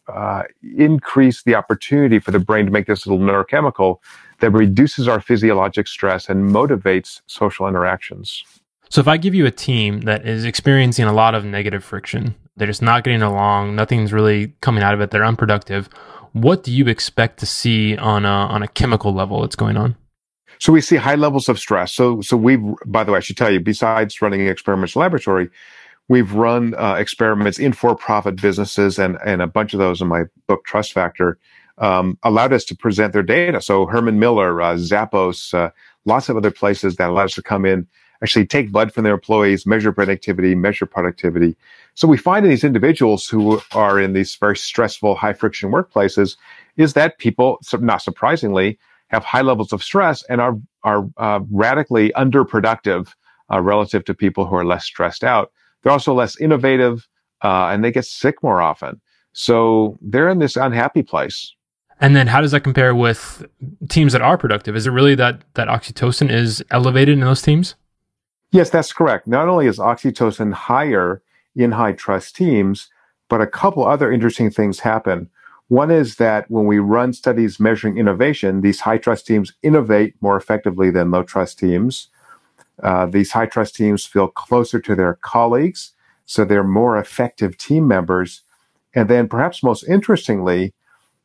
uh, 0.08 0.44
increase 0.78 1.44
the 1.44 1.56
opportunity 1.56 2.20
for 2.20 2.32
the 2.32 2.40
brain 2.40 2.66
to 2.66 2.72
make 2.72 2.88
this 2.88 3.08
little 3.08 3.26
neurochemical 3.26 4.00
that 4.40 4.52
reduces 4.52 5.08
our 5.08 5.20
physiologic 5.20 5.88
stress 5.88 6.30
and 6.30 6.52
motivates 6.52 7.22
social 7.28 7.68
interactions. 7.68 8.44
So 8.90 9.02
if 9.02 9.08
I 9.08 9.18
give 9.18 9.36
you 9.36 9.46
a 9.46 9.52
team 9.52 10.02
that 10.02 10.28
is 10.28 10.46
experiencing 10.46 11.06
a 11.06 11.14
lot 11.14 11.36
of 11.36 11.44
negative 11.44 11.84
friction, 11.84 12.36
they're 12.56 12.68
just 12.68 12.82
not 12.82 13.04
getting 13.04 13.22
along. 13.22 13.76
Nothing's 13.76 14.14
really 14.14 14.54
coming 14.62 14.84
out 14.84 14.94
of 14.94 15.02
it. 15.02 15.12
They're 15.12 15.26
unproductive. 15.26 15.90
What 16.34 16.64
do 16.64 16.72
you 16.72 16.88
expect 16.88 17.40
to 17.40 17.46
see 17.46 17.98
on 17.98 18.26
a, 18.26 18.30
on 18.30 18.64
a 18.64 18.68
chemical 18.68 19.14
level 19.14 19.42
that's 19.42 19.56
going 19.56 19.78
on? 19.78 19.96
So 20.60 20.72
we 20.72 20.82
see 20.82 20.96
high 20.96 21.16
levels 21.16 21.50
of 21.50 21.60
stress. 21.60 21.92
So, 21.92 22.22
so 22.22 22.38
we've, 22.38 22.64
by 22.86 23.04
the 23.04 23.12
way, 23.12 23.18
I 23.18 23.22
should 23.22 23.38
tell 23.38 23.52
you, 23.52 23.60
besides 23.60 24.22
running 24.22 24.48
experiments 24.48 24.96
laboratory, 24.96 25.50
we've 26.08 26.34
run 26.34 26.76
uh, 26.76 26.96
experiments 26.96 27.60
in 27.60 27.74
for-profit 27.74 28.42
businesses 28.42 28.98
and, 29.00 29.18
and 29.26 29.42
a 29.42 29.48
bunch 29.48 29.74
of 29.74 29.80
those 29.80 30.02
in 30.02 30.08
my 30.08 30.24
book, 30.48 30.64
Trust 30.64 30.94
Factor, 30.94 31.38
um, 31.80 32.18
allowed 32.24 32.54
us 32.54 32.64
to 32.66 32.76
present 32.76 33.12
their 33.12 33.24
data. 33.24 33.60
So 33.60 33.86
Herman 33.86 34.20
Miller, 34.20 34.62
uh, 34.62 34.76
Zappos, 34.76 35.54
uh, 35.54 35.72
lots 36.06 36.30
of 36.30 36.38
other 36.38 36.52
places 36.52 36.96
that 36.98 37.10
allowed 37.10 37.26
us 37.26 37.34
to 37.34 37.44
come 37.44 37.66
in 37.66 37.88
actually 38.26 38.48
take 38.48 38.72
blood 38.72 38.92
from 38.92 39.04
their 39.04 39.14
employees, 39.14 39.68
measure 39.68 39.92
productivity, 39.92 40.56
measure 40.56 40.88
productivity. 40.88 41.56
So 41.94 42.08
we 42.08 42.18
find 42.18 42.44
in 42.44 42.50
these 42.50 42.64
individuals 42.64 43.30
who 43.30 43.62
are 43.74 44.00
in 44.00 44.14
these 44.14 44.36
very 44.36 44.58
stressful, 44.58 45.16
high 45.16 45.34
friction 45.34 45.72
workplaces 45.72 46.36
is 46.76 46.94
that 46.94 47.20
people, 47.20 47.60
not 47.80 48.02
surprisingly, 48.02 48.80
have 49.10 49.24
high 49.24 49.44
levels 49.44 49.72
of 49.72 49.84
stress 49.84 50.24
and 50.24 50.42
are 50.42 50.58
are 50.84 51.08
uh, 51.18 51.40
radically 51.52 52.12
underproductive 52.14 53.14
uh, 53.52 53.62
relative 53.62 54.04
to 54.06 54.14
people 54.16 54.48
who 54.48 54.56
are 54.56 54.66
less 54.66 54.86
stressed 54.86 55.24
out. 55.24 55.52
They're 55.84 55.92
also 55.92 56.14
less 56.14 56.40
innovative 56.42 57.08
uh, 57.44 57.68
and 57.68 57.84
they 57.84 57.92
get 57.92 58.06
sick 58.06 58.42
more 58.42 58.60
often. 58.60 59.00
So 59.34 60.00
they're 60.02 60.30
in 60.30 60.40
this 60.40 60.56
unhappy 60.56 61.04
place. 61.04 61.54
And 62.02 62.16
then 62.16 62.28
how 62.28 62.42
does 62.42 62.52
that 62.52 62.62
compare 62.62 62.96
with 62.96 63.46
teams 63.88 64.14
that 64.14 64.22
are 64.22 64.38
productive? 64.38 64.76
Is 64.76 64.88
it 64.88 64.92
really 64.92 65.16
that 65.16 65.44
that 65.54 65.68
oxytocin 65.68 66.32
is 66.32 66.64
elevated 66.72 67.14
in 67.14 67.20
those 67.22 67.42
teams? 67.42 67.76
Yes, 68.56 68.70
that's 68.70 68.94
correct. 68.94 69.28
Not 69.28 69.50
only 69.50 69.68
is 69.68 69.80
oxytocin 69.80 70.54
higher 70.54 71.22
in 71.58 71.74
high 71.74 71.92
trust 71.92 72.38
teams, 72.38 72.88
but 73.28 73.42
a 73.42 73.48
couple 73.48 73.86
other 73.86 74.10
interesting 74.10 74.50
things 74.50 74.80
happen. 74.80 75.30
One 75.68 75.92
is 75.92 76.16
that 76.16 76.50
when 76.50 76.66
we 76.66 76.80
run 76.80 77.12
studies 77.12 77.60
measuring 77.60 77.98
innovation, 77.98 78.62
these 78.62 78.80
high 78.80 78.98
trust 78.98 79.28
teams 79.28 79.52
innovate 79.62 80.16
more 80.22 80.38
effectively 80.38 80.90
than 80.90 81.12
low 81.12 81.24
trust 81.24 81.60
teams. 81.60 82.08
Uh, 82.82 83.08
these 83.08 83.34
high 83.34 83.46
trust 83.46 83.76
teams 83.76 84.06
feel 84.06 84.30
closer 84.30 84.80
to 84.80 84.96
their 84.96 85.16
colleagues, 85.16 85.92
so 86.26 86.46
they're 86.46 86.64
more 86.64 86.98
effective 86.98 87.58
team 87.58 87.86
members. 87.90 88.44
And 88.94 89.10
then, 89.10 89.28
perhaps 89.28 89.64
most 89.64 89.84
interestingly, 89.84 90.74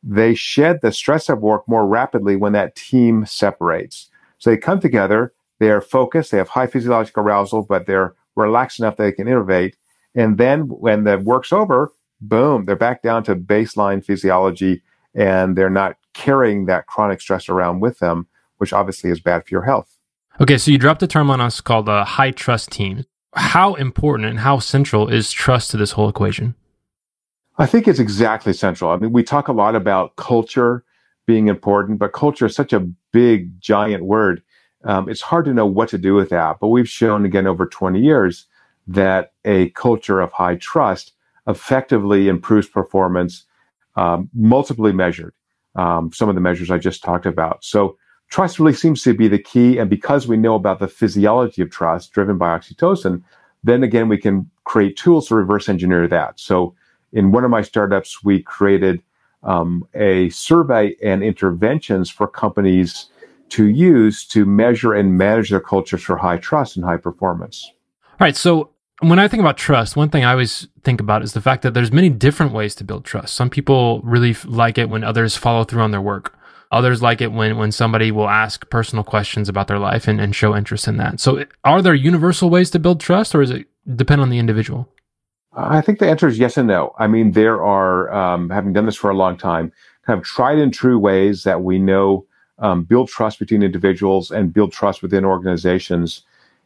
they 0.03 0.35
shed 0.35 0.79
the 0.81 0.91
stress 0.91 1.29
of 1.29 1.39
work 1.39 1.65
more 1.65 1.87
rapidly 1.87 2.35
when 2.35 2.51
that 2.51 2.75
team 2.75 3.25
separates. 3.25 4.09
So 4.37 4.49
they 4.49 4.57
come 4.57 4.81
together, 4.81 5.31
they 5.61 5.69
are 5.69 5.79
focused, 5.79 6.31
they 6.31 6.39
have 6.39 6.49
high 6.49 6.65
physiological 6.65 7.21
arousal, 7.21 7.61
but 7.61 7.85
they're 7.85 8.15
relaxed 8.35 8.79
enough 8.79 8.97
that 8.97 9.03
they 9.03 9.11
can 9.11 9.27
innovate. 9.27 9.77
And 10.15 10.39
then 10.39 10.61
when 10.61 11.03
the 11.03 11.19
work's 11.19 11.53
over, 11.53 11.91
boom, 12.19 12.65
they're 12.65 12.75
back 12.75 13.03
down 13.03 13.23
to 13.25 13.35
baseline 13.35 14.03
physiology 14.03 14.81
and 15.13 15.55
they're 15.55 15.69
not 15.69 15.97
carrying 16.15 16.65
that 16.65 16.87
chronic 16.87 17.21
stress 17.21 17.47
around 17.47 17.79
with 17.79 17.99
them, 17.99 18.27
which 18.57 18.73
obviously 18.73 19.11
is 19.11 19.19
bad 19.19 19.43
for 19.45 19.49
your 19.53 19.61
health. 19.61 19.99
Okay, 20.41 20.57
so 20.57 20.71
you 20.71 20.79
dropped 20.79 21.03
a 21.03 21.07
term 21.07 21.29
on 21.29 21.39
us 21.39 21.61
called 21.61 21.87
a 21.87 22.05
high 22.05 22.31
trust 22.31 22.71
team. 22.71 23.05
How 23.35 23.75
important 23.75 24.27
and 24.29 24.39
how 24.39 24.57
central 24.57 25.09
is 25.09 25.31
trust 25.31 25.69
to 25.71 25.77
this 25.77 25.91
whole 25.91 26.09
equation? 26.09 26.55
I 27.59 27.67
think 27.67 27.87
it's 27.87 27.99
exactly 27.99 28.53
central. 28.53 28.89
I 28.89 28.97
mean, 28.97 29.13
we 29.13 29.21
talk 29.21 29.47
a 29.47 29.53
lot 29.53 29.75
about 29.75 30.15
culture 30.15 30.83
being 31.27 31.49
important, 31.49 31.99
but 31.99 32.13
culture 32.13 32.47
is 32.47 32.55
such 32.55 32.73
a 32.73 32.79
big, 33.11 33.61
giant 33.61 34.05
word 34.05 34.41
um, 34.83 35.09
it's 35.09 35.21
hard 35.21 35.45
to 35.45 35.53
know 35.53 35.65
what 35.65 35.89
to 35.89 35.97
do 35.97 36.13
with 36.13 36.29
that. 36.29 36.57
But 36.59 36.69
we've 36.69 36.89
shown 36.89 37.25
again 37.25 37.47
over 37.47 37.65
20 37.65 37.99
years 37.99 38.47
that 38.87 39.33
a 39.45 39.69
culture 39.71 40.19
of 40.19 40.31
high 40.31 40.55
trust 40.55 41.13
effectively 41.47 42.27
improves 42.27 42.67
performance, 42.67 43.45
um, 43.95 44.29
multiply 44.33 44.91
measured. 44.91 45.33
Um, 45.75 46.11
some 46.11 46.27
of 46.27 46.35
the 46.35 46.41
measures 46.41 46.69
I 46.69 46.77
just 46.77 47.03
talked 47.03 47.25
about. 47.25 47.63
So 47.63 47.97
trust 48.29 48.59
really 48.59 48.73
seems 48.73 49.03
to 49.03 49.13
be 49.13 49.27
the 49.27 49.39
key. 49.39 49.77
And 49.77 49.89
because 49.89 50.27
we 50.27 50.35
know 50.35 50.55
about 50.55 50.79
the 50.79 50.87
physiology 50.87 51.61
of 51.61 51.69
trust 51.69 52.11
driven 52.11 52.37
by 52.37 52.57
oxytocin, 52.57 53.23
then 53.63 53.83
again, 53.83 54.09
we 54.09 54.17
can 54.17 54.49
create 54.65 54.97
tools 54.97 55.27
to 55.27 55.35
reverse 55.35 55.69
engineer 55.69 56.07
that. 56.07 56.39
So 56.39 56.75
in 57.13 57.31
one 57.31 57.45
of 57.45 57.51
my 57.51 57.61
startups, 57.61 58.23
we 58.23 58.41
created 58.41 59.01
um, 59.43 59.87
a 59.93 60.29
survey 60.29 60.95
and 61.01 61.23
interventions 61.23 62.09
for 62.09 62.27
companies 62.27 63.07
to 63.51 63.67
use 63.67 64.25
to 64.27 64.45
measure 64.45 64.93
and 64.93 65.17
manage 65.17 65.49
their 65.49 65.59
cultures 65.59 66.01
for 66.01 66.17
high 66.17 66.37
trust 66.37 66.75
and 66.75 66.85
high 66.85 66.97
performance. 66.97 67.71
All 68.03 68.17
right. 68.19 68.35
So 68.35 68.69
when 69.01 69.19
I 69.19 69.27
think 69.27 69.41
about 69.41 69.57
trust, 69.57 69.95
one 69.95 70.09
thing 70.09 70.23
I 70.23 70.31
always 70.31 70.67
think 70.83 71.01
about 71.01 71.21
is 71.21 71.33
the 71.33 71.41
fact 71.41 71.63
that 71.63 71.73
there's 71.73 71.91
many 71.91 72.09
different 72.09 72.53
ways 72.53 72.75
to 72.75 72.83
build 72.83 73.03
trust. 73.03 73.33
Some 73.33 73.49
people 73.49 74.01
really 74.03 74.35
like 74.45 74.77
it 74.77 74.89
when 74.89 75.03
others 75.03 75.35
follow 75.35 75.63
through 75.63 75.81
on 75.81 75.91
their 75.91 76.01
work. 76.01 76.37
Others 76.71 77.01
like 77.01 77.19
it 77.19 77.33
when, 77.33 77.57
when 77.57 77.71
somebody 77.71 78.11
will 78.11 78.29
ask 78.29 78.69
personal 78.69 79.03
questions 79.03 79.49
about 79.49 79.67
their 79.67 79.79
life 79.79 80.07
and, 80.07 80.21
and 80.21 80.33
show 80.33 80.55
interest 80.55 80.87
in 80.87 80.95
that. 80.97 81.19
So 81.19 81.43
are 81.65 81.81
there 81.81 81.93
universal 81.93 82.49
ways 82.49 82.69
to 82.71 82.79
build 82.79 83.01
trust 83.01 83.35
or 83.35 83.41
is 83.41 83.51
it 83.51 83.67
depend 83.95 84.21
on 84.21 84.29
the 84.29 84.39
individual? 84.39 84.87
I 85.53 85.81
think 85.81 85.99
the 85.99 86.09
answer 86.09 86.29
is 86.29 86.39
yes 86.39 86.55
and 86.55 86.69
no. 86.69 86.93
I 86.97 87.07
mean, 87.07 87.31
there 87.31 87.61
are, 87.61 88.09
um, 88.13 88.49
having 88.49 88.71
done 88.71 88.85
this 88.85 88.95
for 88.95 89.09
a 89.09 89.17
long 89.17 89.35
time, 89.35 89.73
kind 90.05 90.17
of 90.17 90.25
tried 90.25 90.59
and 90.59 90.73
true 90.73 90.97
ways 90.97 91.43
that 91.43 91.61
we 91.61 91.77
know 91.77 92.25
um, 92.61 92.83
build 92.83 93.09
trust 93.09 93.39
between 93.39 93.63
individuals 93.63 94.31
and 94.31 94.53
build 94.53 94.71
trust 94.71 95.01
within 95.01 95.25
organizations. 95.25 96.21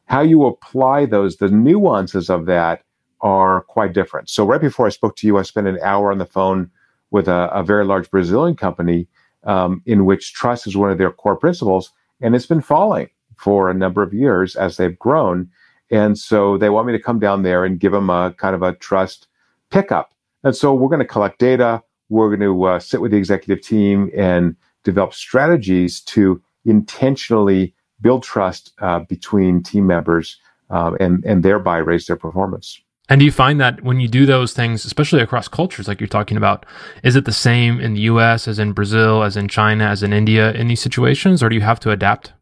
How 0.06 0.22
you 0.22 0.46
apply 0.46 1.06
those, 1.06 1.38
the 1.38 1.50
nuances 1.50 2.30
of 2.30 2.46
that 2.46 2.84
are 3.22 3.62
quite 3.62 3.94
different. 3.94 4.30
So, 4.30 4.46
right 4.46 4.62
before 4.62 4.86
I 4.86 4.90
spoke 4.90 5.16
to 5.18 5.28
you, 5.28 5.38
I 5.38 5.42
spent 5.42 5.68
an 5.68 5.80
hour 5.82 6.12
on 6.12 6.20
the 6.20 6.26
phone 6.26 6.70
with 7.12 7.28
a, 7.28 7.50
a 7.52 7.64
very 7.64 7.86
large 7.86 8.12
Brazilian 8.12 8.56
company 8.56 9.08
um, 9.46 9.82
in 9.86 10.06
which 10.06 10.34
trust 10.34 10.68
is 10.68 10.78
one 10.78 10.92
of 10.92 10.98
their 10.98 11.12
core 11.12 11.36
principles, 11.36 11.92
and 12.22 12.36
it's 12.36 12.46
been 12.46 12.62
falling 12.62 13.10
for 13.38 13.70
a 13.70 13.74
number 13.74 14.04
of 14.04 14.14
years 14.14 14.56
as 14.56 14.78
they've 14.78 15.00
grown. 15.00 15.50
And 15.92 16.18
so 16.18 16.58
they 16.58 16.70
want 16.70 16.88
me 16.88 16.94
to 16.94 17.00
come 17.00 17.20
down 17.20 17.44
there 17.44 17.64
and 17.64 17.80
give 17.80 17.92
them 17.92 18.10
a 18.10 18.34
kind 18.38 18.56
of 18.56 18.64
a 18.64 18.74
trust 18.74 19.28
pickup. 19.70 20.14
And 20.44 20.56
so 20.56 20.74
we're 20.74 20.90
going 20.90 21.00
to 21.00 21.06
collect 21.06 21.40
data. 21.40 21.84
We're 22.10 22.30
going 22.30 22.40
to 22.42 22.64
uh, 22.64 22.80
sit 22.80 23.02
with 23.02 23.12
the 23.12 23.18
executive 23.18 23.64
team 23.64 24.12
and 24.16 24.56
develop 24.86 25.14
strategies 25.14 26.00
to 26.00 26.42
intentionally 26.64 27.76
build 28.00 28.24
trust 28.24 28.72
uh, 28.80 29.00
between 29.00 29.62
team 29.62 29.86
members 29.86 30.38
uh, 30.70 30.92
and, 31.00 31.24
and 31.26 31.44
thereby 31.44 31.78
raise 31.78 32.08
their 32.08 32.16
performance. 32.16 32.80
And 33.08 33.20
do 33.20 33.26
you 33.26 33.32
find 33.32 33.62
that 33.62 33.84
when 33.84 34.00
you 34.00 34.08
do 34.08 34.26
those 34.26 34.54
things, 34.54 34.84
especially 34.84 35.22
across 35.22 35.48
cultures 35.48 35.88
like 35.88 36.00
you're 36.00 36.08
talking 36.08 36.38
about, 36.38 36.66
is 37.04 37.16
it 37.16 37.26
the 37.26 37.32
same 37.32 37.80
in 37.80 37.94
the 37.94 38.02
US 38.02 38.48
as 38.48 38.58
in 38.58 38.72
Brazil, 38.72 39.22
as 39.24 39.38
in 39.38 39.48
China, 39.48 39.86
as 39.86 40.02
in 40.02 40.12
India 40.12 40.52
in 40.54 40.68
these 40.68 40.82
situations, 40.82 41.44
or 41.44 41.50
do 41.50 41.56
you 41.56 41.62
have 41.62 41.80
to 41.82 41.92
adapt? 41.92 42.34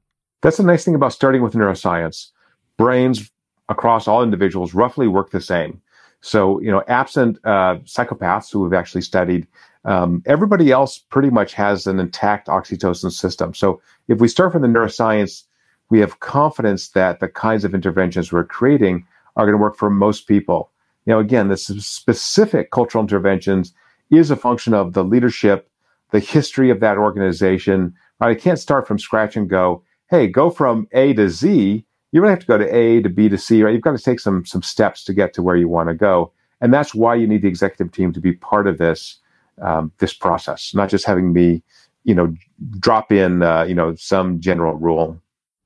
That's 0.41 0.57
the 0.57 0.63
nice 0.63 0.85
thing 0.85 0.95
about 0.95 1.13
starting 1.13 1.41
with 1.41 1.53
neuroscience. 1.53 2.29
Brains 2.77 3.29
across 3.67 4.07
all 4.07 4.23
individuals 4.23 4.73
roughly 4.73 5.07
work 5.07 5.31
the 5.31 5.41
same. 5.41 5.81
So, 6.21 6.62
you 6.62 6.71
know, 6.71 6.83
absent 6.88 7.38
uh, 7.43 7.79
psychopaths 7.83 8.51
who 8.51 8.63
have 8.63 8.73
actually 8.73 9.01
studied, 9.01 9.45
um, 9.86 10.24
everybody 10.25 10.72
else 10.72 10.98
pretty 10.98 11.30
much 11.30 11.54
has 11.54 11.88
an 11.88 12.00
intact 12.00 12.48
oxytocin 12.48 13.12
system. 13.12 13.54
So, 13.54 13.82
if 14.08 14.20
we 14.20 14.28
start 14.28 14.52
from 14.52 14.62
the 14.62 14.68
neuroscience, 14.68 15.44
we 15.90 16.00
have 16.00 16.20
confidence 16.20 16.90
that 16.90 17.20
the 17.20 17.28
kinds 17.28 17.63
of 17.63 17.74
interventions 17.74 18.32
we're 18.32 18.46
creating 18.46 19.06
are 19.36 19.46
going 19.46 19.58
to 19.58 19.62
work 19.62 19.78
for 19.78 19.90
most 19.90 20.28
people. 20.28 20.72
Now, 21.06 21.20
again, 21.20 21.50
the 21.50 21.58
specific 21.58 22.72
cultural 22.72 23.04
interventions 23.04 23.74
is 24.10 24.32
a 24.32 24.36
function 24.36 24.74
of 24.74 24.94
the 24.94 25.04
leadership, 25.04 25.70
the 26.12 26.20
history 26.20 26.70
of 26.70 26.80
that 26.80 26.98
organization. 26.98 27.94
Right? 28.20 28.38
I 28.38 28.40
can't 28.40 28.60
start 28.60 28.88
from 28.88 29.00
scratch 29.00 29.36
and 29.36 29.50
go, 29.50 29.84
hey, 30.10 30.28
go 30.28 30.50
from 30.50 30.88
A 30.94 31.13
to 31.13 31.30
Z 31.30 31.86
you 32.13 32.22
really 32.22 32.32
have 32.32 32.40
to 32.42 32.46
go 32.46 32.60
to 32.60 32.75
A 32.75 33.02
to 33.02 33.10
B 33.10 33.28
to 33.28 33.38
C, 33.40 33.63
right? 33.63 33.74
You've 33.74 33.82
got 33.82 33.98
to 33.98 34.04
take 34.04 34.20
some 34.20 34.46
some 34.46 34.62
steps 34.62 35.04
to 35.06 35.13
get 35.13 35.34
to 35.34 35.42
where 35.42 35.56
you 35.56 35.68
want 35.68 35.90
to 35.90 35.96
go, 35.96 36.32
and 36.62 36.72
that's 36.72 36.94
why 36.94 37.16
you 37.16 37.28
need 37.28 37.42
the 37.42 37.48
executive 37.48 37.92
team 37.92 38.13
to 38.13 38.22
be 38.22 38.34
part 38.34 38.68
of 38.68 38.78
this 38.78 39.20
um, 39.62 39.91
this 40.00 40.13
process, 40.13 40.74
not 40.74 40.89
just 40.89 41.05
having 41.05 41.33
me, 41.33 41.63
you 42.03 42.15
know, 42.15 42.33
drop 42.79 43.12
in, 43.12 43.41
uh, 43.41 43.63
you 43.63 43.75
know, 43.75 43.95
some 43.95 44.39
general 44.39 44.75
rule. 44.75 45.19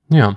Yeah. 0.10 0.36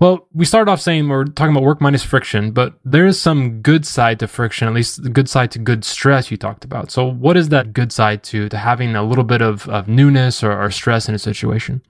Well, 0.00 0.26
we 0.32 0.44
started 0.44 0.70
off 0.70 0.80
saying 0.80 1.08
we're 1.08 1.24
talking 1.24 1.54
about 1.54 1.62
work 1.62 1.80
minus 1.80 2.02
friction, 2.02 2.50
but 2.50 2.74
there 2.84 3.06
is 3.06 3.20
some 3.20 3.60
good 3.60 3.86
side 3.86 4.18
to 4.20 4.26
friction, 4.26 4.66
at 4.66 4.74
least 4.74 5.04
the 5.04 5.08
good 5.08 5.28
side 5.28 5.52
to 5.52 5.60
good 5.60 5.84
stress 5.84 6.30
you 6.30 6.36
talked 6.36 6.64
about. 6.64 6.90
So 6.90 7.04
what 7.04 7.36
is 7.36 7.50
that 7.50 7.72
good 7.72 7.92
side 7.92 8.24
to 8.24 8.48
to 8.48 8.56
having 8.56 8.96
a 8.96 9.04
little 9.04 9.22
bit 9.22 9.40
of, 9.40 9.68
of 9.68 9.86
newness 9.86 10.42
or, 10.42 10.52
or 10.60 10.70
stress 10.72 11.08
in 11.08 11.14
a 11.14 11.18
situation? 11.18 11.80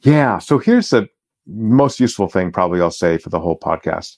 Yeah. 0.00 0.38
So 0.38 0.58
here's 0.58 0.88
the 0.88 1.08
most 1.46 2.00
useful 2.00 2.28
thing 2.28 2.50
probably 2.50 2.80
I'll 2.80 2.90
say 2.90 3.18
for 3.18 3.28
the 3.28 3.40
whole 3.40 3.58
podcast. 3.58 4.16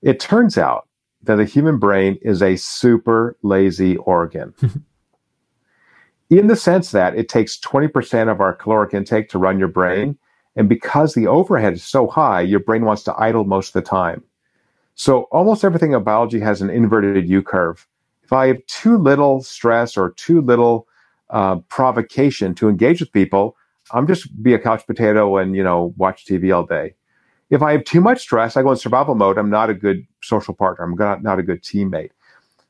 It 0.00 0.20
turns 0.20 0.56
out 0.56 0.88
that 1.24 1.36
the 1.36 1.44
human 1.44 1.78
brain 1.78 2.18
is 2.22 2.42
a 2.42 2.56
super 2.56 3.36
lazy 3.42 3.96
organ. 3.98 4.54
in 6.30 6.46
the 6.46 6.56
sense 6.56 6.90
that 6.90 7.16
it 7.16 7.28
takes 7.28 7.58
20% 7.58 8.30
of 8.30 8.40
our 8.40 8.54
caloric 8.54 8.92
intake 8.92 9.28
to 9.30 9.38
run 9.38 9.58
your 9.58 9.68
brain. 9.68 10.18
And 10.56 10.68
because 10.68 11.14
the 11.14 11.26
overhead 11.26 11.74
is 11.74 11.84
so 11.84 12.06
high, 12.06 12.40
your 12.40 12.60
brain 12.60 12.84
wants 12.84 13.02
to 13.04 13.14
idle 13.18 13.44
most 13.44 13.68
of 13.68 13.72
the 13.74 13.88
time. 13.88 14.22
So 14.94 15.22
almost 15.30 15.64
everything 15.64 15.92
in 15.92 16.02
biology 16.02 16.40
has 16.40 16.60
an 16.60 16.70
inverted 16.70 17.28
U 17.28 17.42
curve. 17.42 17.86
If 18.24 18.32
I 18.32 18.48
have 18.48 18.66
too 18.66 18.98
little 18.98 19.42
stress 19.42 19.96
or 19.96 20.10
too 20.10 20.40
little 20.42 20.86
uh, 21.30 21.56
provocation 21.68 22.54
to 22.56 22.68
engage 22.68 23.00
with 23.00 23.12
people, 23.12 23.56
I'm 23.92 24.06
just 24.06 24.42
be 24.42 24.52
a 24.52 24.58
couch 24.58 24.86
potato 24.86 25.36
and, 25.38 25.56
you 25.56 25.62
know, 25.62 25.94
watch 25.96 26.26
TV 26.26 26.54
all 26.54 26.66
day. 26.66 26.94
If 27.48 27.62
I 27.62 27.72
have 27.72 27.84
too 27.84 28.02
much 28.02 28.20
stress, 28.20 28.56
I 28.56 28.62
go 28.62 28.72
in 28.72 28.76
survival 28.76 29.14
mode. 29.14 29.38
I'm 29.38 29.48
not 29.48 29.70
a 29.70 29.74
good 29.74 30.06
social 30.22 30.52
partner. 30.52 30.84
I'm 30.84 30.94
not, 30.94 31.22
not 31.22 31.38
a 31.38 31.42
good 31.42 31.62
teammate. 31.62 32.10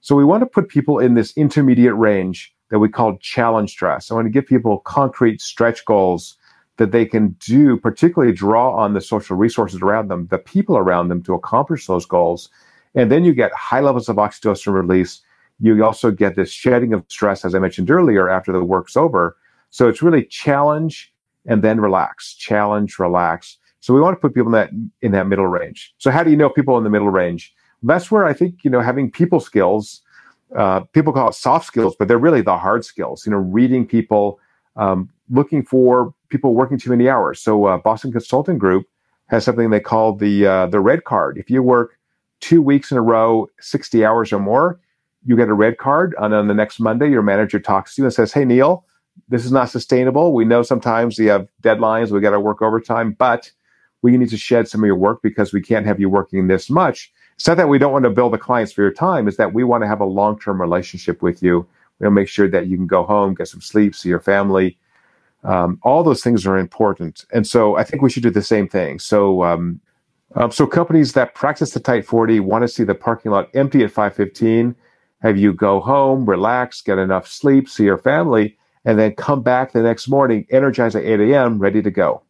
So 0.01 0.15
we 0.15 0.25
want 0.25 0.43
to 0.43 0.47
put 0.47 0.69
people 0.69 1.01
in 1.01 1.15
this 1.15 1.37
intermediate 1.37 1.97
range 1.97 2.55
that 2.71 2.79
we 2.79 2.89
call 2.89 3.17
challenge 3.19 3.71
stress. 3.71 4.11
I 4.11 4.15
want 4.15 4.27
to 4.27 4.31
give 4.31 4.47
people 4.47 4.79
concrete 4.81 5.41
stretch 5.41 5.85
goals 5.85 6.37
that 6.77 6.93
they 6.93 7.05
can 7.05 7.37
do, 7.41 7.77
particularly 7.77 8.33
draw 8.33 8.75
on 8.75 8.95
the 8.95 9.01
social 9.01 9.37
resources 9.37 9.81
around 9.83 10.09
them, 10.09 10.29
the 10.31 10.39
people 10.39 10.77
around 10.77 11.09
them 11.09 11.23
to 11.25 11.35
accomplish 11.35 11.87
those 11.87 12.07
goals. 12.07 12.49
And 12.95 13.11
then 13.11 13.25
you 13.25 13.35
get 13.35 13.53
high 13.53 13.81
levels 13.81 14.09
of 14.09 14.17
oxytocin 14.17 14.73
release. 14.73 15.21
You 15.61 15.85
also 15.85 16.11
get 16.11 16.37
this 16.37 16.51
shedding 16.51 16.93
of 16.93 17.05
stress, 17.09 17.45
as 17.45 17.55
I 17.55 17.59
mentioned 17.59 17.91
earlier, 17.91 18.29
after 18.31 18.53
the 18.53 18.65
work's 18.65 18.97
over. 18.97 19.37
So 19.71 19.89
it's 19.89 20.03
really 20.03 20.25
challenge 20.25 21.13
and 21.47 21.63
then 21.63 21.81
relax, 21.81 22.35
challenge, 22.35 22.99
relax. 22.99 23.59
So 23.81 23.93
we 23.93 24.01
want 24.01 24.17
to 24.17 24.21
put 24.21 24.35
people 24.35 24.49
in 24.49 24.53
that 24.53 24.71
in 25.03 25.13
that 25.13 25.27
middle 25.27 25.47
range. 25.47 25.95
So 25.99 26.11
how 26.11 26.23
do 26.23 26.31
you 26.31 26.37
know 26.37 26.51
people 26.51 26.79
in 26.79 26.85
the 26.85 26.91
middle 26.91 27.11
range? 27.11 27.55
That's 27.83 28.11
where 28.11 28.25
I 28.25 28.33
think 28.33 28.65
you 28.65 28.71
know 28.71 28.81
having 28.81 29.11
people 29.11 29.41
skills. 29.41 30.03
Uh, 30.57 30.81
people 30.81 31.13
call 31.13 31.29
it 31.29 31.35
soft 31.35 31.67
skills, 31.67 31.95
but 31.99 32.09
they're 32.09 32.19
really 32.19 32.41
the 32.41 32.57
hard 32.57 32.85
skills. 32.85 33.27
You 33.27 33.33
know, 33.33 33.39
reading 33.39 33.87
people, 33.87 34.41
um, 34.77 35.11
looking 35.31 35.63
for 35.63 36.15
people 36.29 36.55
working 36.55 36.79
too 36.79 36.91
many 36.91 37.09
hours. 37.09 37.41
So 37.41 37.67
uh, 37.67 37.79
Boston 37.79 38.13
Consulting 38.13 38.59
Group 38.59 38.87
has 39.27 39.45
something 39.45 39.71
they 39.71 39.81
call 39.81 40.15
the 40.15 40.47
uh, 40.47 40.67
the 40.67 40.81
red 40.81 41.05
card. 41.05 41.39
If 41.39 41.51
you 41.51 41.63
work 41.63 41.99
two 42.41 42.63
weeks 42.63 42.91
in 42.91 42.97
a 42.97 43.03
row, 43.03 43.49
sixty 43.61 44.05
hours 44.05 44.33
or 44.33 44.39
more, 44.39 44.81
you 45.25 45.37
get 45.37 45.49
a 45.49 45.55
red 45.55 45.79
card. 45.79 46.15
And 46.19 46.33
on 46.33 46.49
the 46.49 46.55
next 46.55 46.81
Monday, 46.81 47.11
your 47.11 47.23
manager 47.23 47.61
talks 47.61 47.95
to 47.95 48.03
you 48.03 48.07
and 48.07 48.15
says, 48.15 48.33
"Hey, 48.33 48.45
Neil, 48.45 48.87
this 49.29 49.45
is 49.45 49.53
not 49.53 49.71
sustainable. 49.71 50.33
We 50.33 50.45
know 50.45 50.63
sometimes 50.63 51.19
we 51.19 51.27
have 51.27 51.49
deadlines, 51.63 52.11
we 52.11 52.21
got 52.21 52.31
to 52.31 52.41
work 52.41 52.63
overtime, 52.63 53.17
but 53.19 53.51
we 54.03 54.17
need 54.17 54.31
to 54.31 54.37
shed 54.37 54.69
some 54.69 54.83
of 54.83 54.87
your 54.87 54.97
work 54.97 55.21
because 55.23 55.53
we 55.53 55.61
can't 55.61 55.87
have 55.87 56.01
you 56.01 56.09
working 56.09 56.47
this 56.47 56.71
much. 56.71 57.13
It's 57.39 57.47
not 57.47 57.57
that 57.57 57.69
we 57.69 57.79
don't 57.79 57.93
want 57.93 58.05
to 58.05 58.11
build 58.11 58.33
the 58.33 58.39
clients 58.39 58.73
for 58.73 58.83
your 58.83 58.93
time, 58.93 59.29
is 59.29 59.37
that 59.37 59.55
we 59.55 59.65
want 59.65 59.83
to 59.83 59.89
have 59.89 60.01
a 60.01 60.05
long 60.05 60.39
term 60.39 60.61
relationship 60.61 61.23
with 61.23 61.43
you. 61.43 61.67
We 61.99 62.05
want 62.05 62.13
to 62.13 62.21
make 62.21 62.29
sure 62.29 62.49
that 62.51 62.67
you 62.67 62.77
can 62.77 62.87
go 62.87 63.05
home, 63.05 63.35
get 63.35 63.49
some 63.49 63.61
sleep, 63.61 63.95
see 63.95 64.09
your 64.09 64.21
family. 64.21 64.77
Um, 65.45 65.79
all 65.83 66.03
those 66.03 66.23
things 66.23 66.47
are 66.47 66.59
important. 66.59 67.25
And 67.33 67.47
so 67.47 67.77
I 67.77 67.85
think 67.85 68.03
we 68.03 68.11
should 68.11 68.25
do 68.25 68.31
the 68.31 68.43
same 68.43 68.69
thing. 68.69 68.99
So, 68.99 69.45
um, 69.45 69.81
um, 70.35 70.51
so 70.51 70.67
companies 70.67 71.13
that 71.13 71.35
practice 71.35 71.71
the 71.71 71.81
tight 71.81 72.05
40 72.05 72.41
want 72.41 72.63
to 72.63 72.69
see 72.69 72.85
the 72.85 72.95
parking 72.95 73.31
lot 73.31 73.49
empty 73.55 73.85
at 73.85 73.93
515, 73.93 74.75
have 75.23 75.39
you 75.39 75.53
go 75.53 75.81
home, 75.81 76.27
relax, 76.27 76.83
get 76.83 76.99
enough 76.99 77.27
sleep, 77.27 77.69
see 77.69 77.85
your 77.85 77.99
family 77.99 78.59
and 78.89 78.99
then 78.99 79.15
come 79.15 79.43
back 79.43 79.73
the 79.73 79.83
next 79.83 80.09
morning, 80.09 80.47
energized 80.51 80.97
at 80.97 81.05
8 81.05 81.21
a.m., 81.21 81.59
ready 81.59 81.83
to 81.83 81.91
go. 81.91 82.23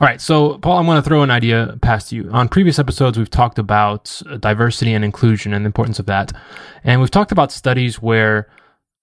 All 0.00 0.06
right. 0.06 0.20
So, 0.20 0.58
Paul, 0.58 0.78
I'm 0.78 0.86
going 0.86 1.02
to 1.02 1.08
throw 1.08 1.22
an 1.22 1.30
idea 1.30 1.76
past 1.82 2.12
you. 2.12 2.30
On 2.30 2.48
previous 2.48 2.78
episodes, 2.78 3.18
we've 3.18 3.28
talked 3.28 3.58
about 3.58 4.22
uh, 4.30 4.36
diversity 4.36 4.94
and 4.94 5.04
inclusion 5.04 5.52
and 5.52 5.64
the 5.64 5.66
importance 5.66 5.98
of 5.98 6.06
that. 6.06 6.30
And 6.84 7.00
we've 7.00 7.10
talked 7.10 7.32
about 7.32 7.50
studies 7.50 8.00
where 8.00 8.48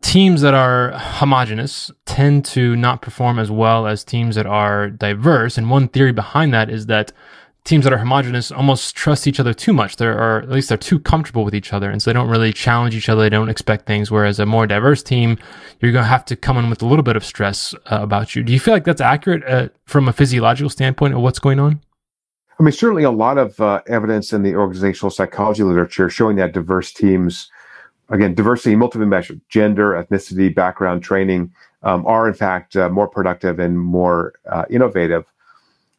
teams 0.02 0.40
that 0.40 0.54
are 0.54 0.92
homogenous 0.98 1.92
tend 2.06 2.46
to 2.46 2.78
not 2.78 3.02
perform 3.02 3.40
as 3.40 3.52
well 3.52 3.88
as 3.88 4.06
teams 4.06 4.36
that 4.36 4.46
are 4.46 4.90
diverse. 4.90 5.58
And 5.58 5.70
one 5.70 5.90
theory 5.90 6.14
behind 6.14 6.54
that 6.54 6.70
is 6.70 6.86
that 6.86 7.12
teams 7.66 7.84
that 7.84 7.92
are 7.92 7.98
homogenous 7.98 8.52
almost 8.52 8.96
trust 8.96 9.28
each 9.28 9.40
other 9.40 9.54
too 9.54 9.74
much. 9.74 9.98
They 9.98 10.06
are, 10.06 10.40
at 10.40 10.50
least 10.50 10.70
they're 10.70 10.78
too 10.78 11.00
comfortable 11.00 11.44
with 11.44 11.54
each 11.54 11.74
other. 11.74 11.90
And 11.90 12.02
so 12.02 12.10
they 12.10 12.14
don't 12.14 12.30
really 12.30 12.54
challenge 12.54 12.96
each 12.96 13.10
other. 13.10 13.24
They 13.24 13.30
don't 13.30 13.50
expect 13.50 13.86
things. 13.88 14.10
Whereas 14.10 14.40
a 14.40 14.46
more 14.46 14.68
diverse 14.68 15.04
team, 15.04 15.38
you're 15.82 15.92
going 15.92 16.04
to 16.04 16.10
have 16.10 16.24
to 16.26 16.36
come 16.36 16.58
in 16.58 16.70
with 16.70 16.82
a 16.82 16.86
little 16.86 17.04
bit 17.04 17.16
of 17.16 17.26
stress 17.26 17.74
uh, 17.92 18.00
about 18.02 18.36
you. 18.36 18.44
Do 18.44 18.54
you 18.54 18.60
feel 18.60 18.74
like 18.74 18.86
that's 18.86 19.02
accurate 19.02 19.44
uh, 19.46 19.70
from 19.86 20.08
a 20.08 20.14
physiological 20.14 20.70
standpoint 20.70 21.16
of 21.16 21.22
what's 21.22 21.40
going 21.40 21.60
on? 21.60 21.82
I 22.60 22.64
mean, 22.64 22.72
certainly 22.72 23.04
a 23.04 23.12
lot 23.12 23.38
of 23.38 23.60
uh, 23.60 23.82
evidence 23.88 24.32
in 24.32 24.44
the 24.44 24.56
organizational 24.56 25.10
psychology 25.10 25.64
literature 25.64 26.10
showing 26.10 26.38
that 26.38 26.54
diverse 26.54 26.94
teams 26.94 27.50
again, 28.10 28.36
diversity, 28.36 28.76
multiple 28.76 29.08
measures, 29.08 29.40
gender, 29.50 29.92
ethnicity, 29.92 30.54
background, 30.54 31.04
training, 31.04 31.52
um, 31.84 32.06
are 32.06 32.28
in 32.28 32.34
fact 32.34 32.76
uh, 32.76 32.90
more 32.90 33.08
productive 33.08 33.60
and 33.60 33.80
more 33.80 34.34
uh, 34.52 34.66
innovative. 34.70 35.26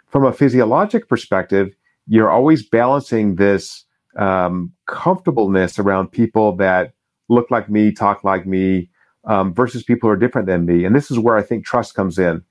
From 0.09 0.25
a 0.25 0.33
physiologic 0.33 1.09
perspective, 1.09 1.75
you're 2.07 2.31
always 2.31 2.67
balancing 2.67 3.37
this 3.37 3.85
um, 4.17 4.73
comfortableness 4.87 5.79
around 5.79 6.09
people 6.09 6.57
that 6.57 6.93
look 7.29 7.51
like 7.51 7.69
me, 7.69 7.93
talk 7.93 8.25
like 8.25 8.47
me, 8.47 8.89
um, 9.25 9.53
versus 9.53 9.83
people 9.83 10.09
who 10.09 10.13
are 10.13 10.17
different 10.17 10.47
than 10.47 10.65
me. 10.65 10.85
And 10.85 10.95
this 10.95 11.11
is 11.11 11.19
where 11.19 11.37
I 11.37 11.43
think 11.43 11.65
trust 11.65 11.95
comes 11.95 12.19
in. 12.19 12.43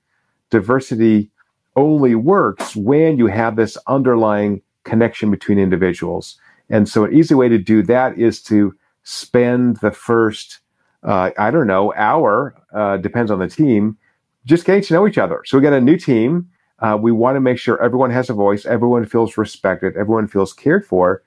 Diversity 0.50 1.30
only 1.74 2.14
works 2.14 2.76
when 2.76 3.18
you 3.18 3.26
have 3.26 3.56
this 3.56 3.76
underlying 3.86 4.62
connection 4.84 5.30
between 5.30 5.58
individuals. 5.58 6.38
And 6.70 6.88
so, 6.88 7.04
an 7.04 7.14
easy 7.14 7.34
way 7.34 7.48
to 7.48 7.58
do 7.58 7.82
that 7.84 8.18
is 8.18 8.42
to 8.44 8.74
spend 9.02 9.78
the 9.78 9.90
first, 9.90 10.60
uh, 11.02 11.30
I 11.38 11.50
don't 11.50 11.66
know, 11.66 11.92
hour, 11.96 12.54
uh, 12.74 12.96
depends 12.96 13.30
on 13.30 13.38
the 13.38 13.48
team, 13.48 13.96
just 14.44 14.64
getting 14.64 14.82
to 14.82 14.94
know 14.94 15.06
each 15.06 15.18
other. 15.18 15.42
So, 15.46 15.58
we 15.58 15.62
get 15.62 15.72
a 15.72 15.80
new 15.80 15.96
team. 15.96 16.48
Uh, 16.78 16.98
we 17.00 17.10
want 17.10 17.36
to 17.36 17.40
make 17.40 17.58
sure 17.58 17.82
everyone 17.82 18.10
has 18.10 18.28
a 18.28 18.34
voice, 18.34 18.66
everyone 18.66 19.06
feels 19.06 19.38
respected, 19.38 19.96
everyone 19.96 20.28
feels 20.28 20.52
cared 20.52 20.84
for. 20.86 21.22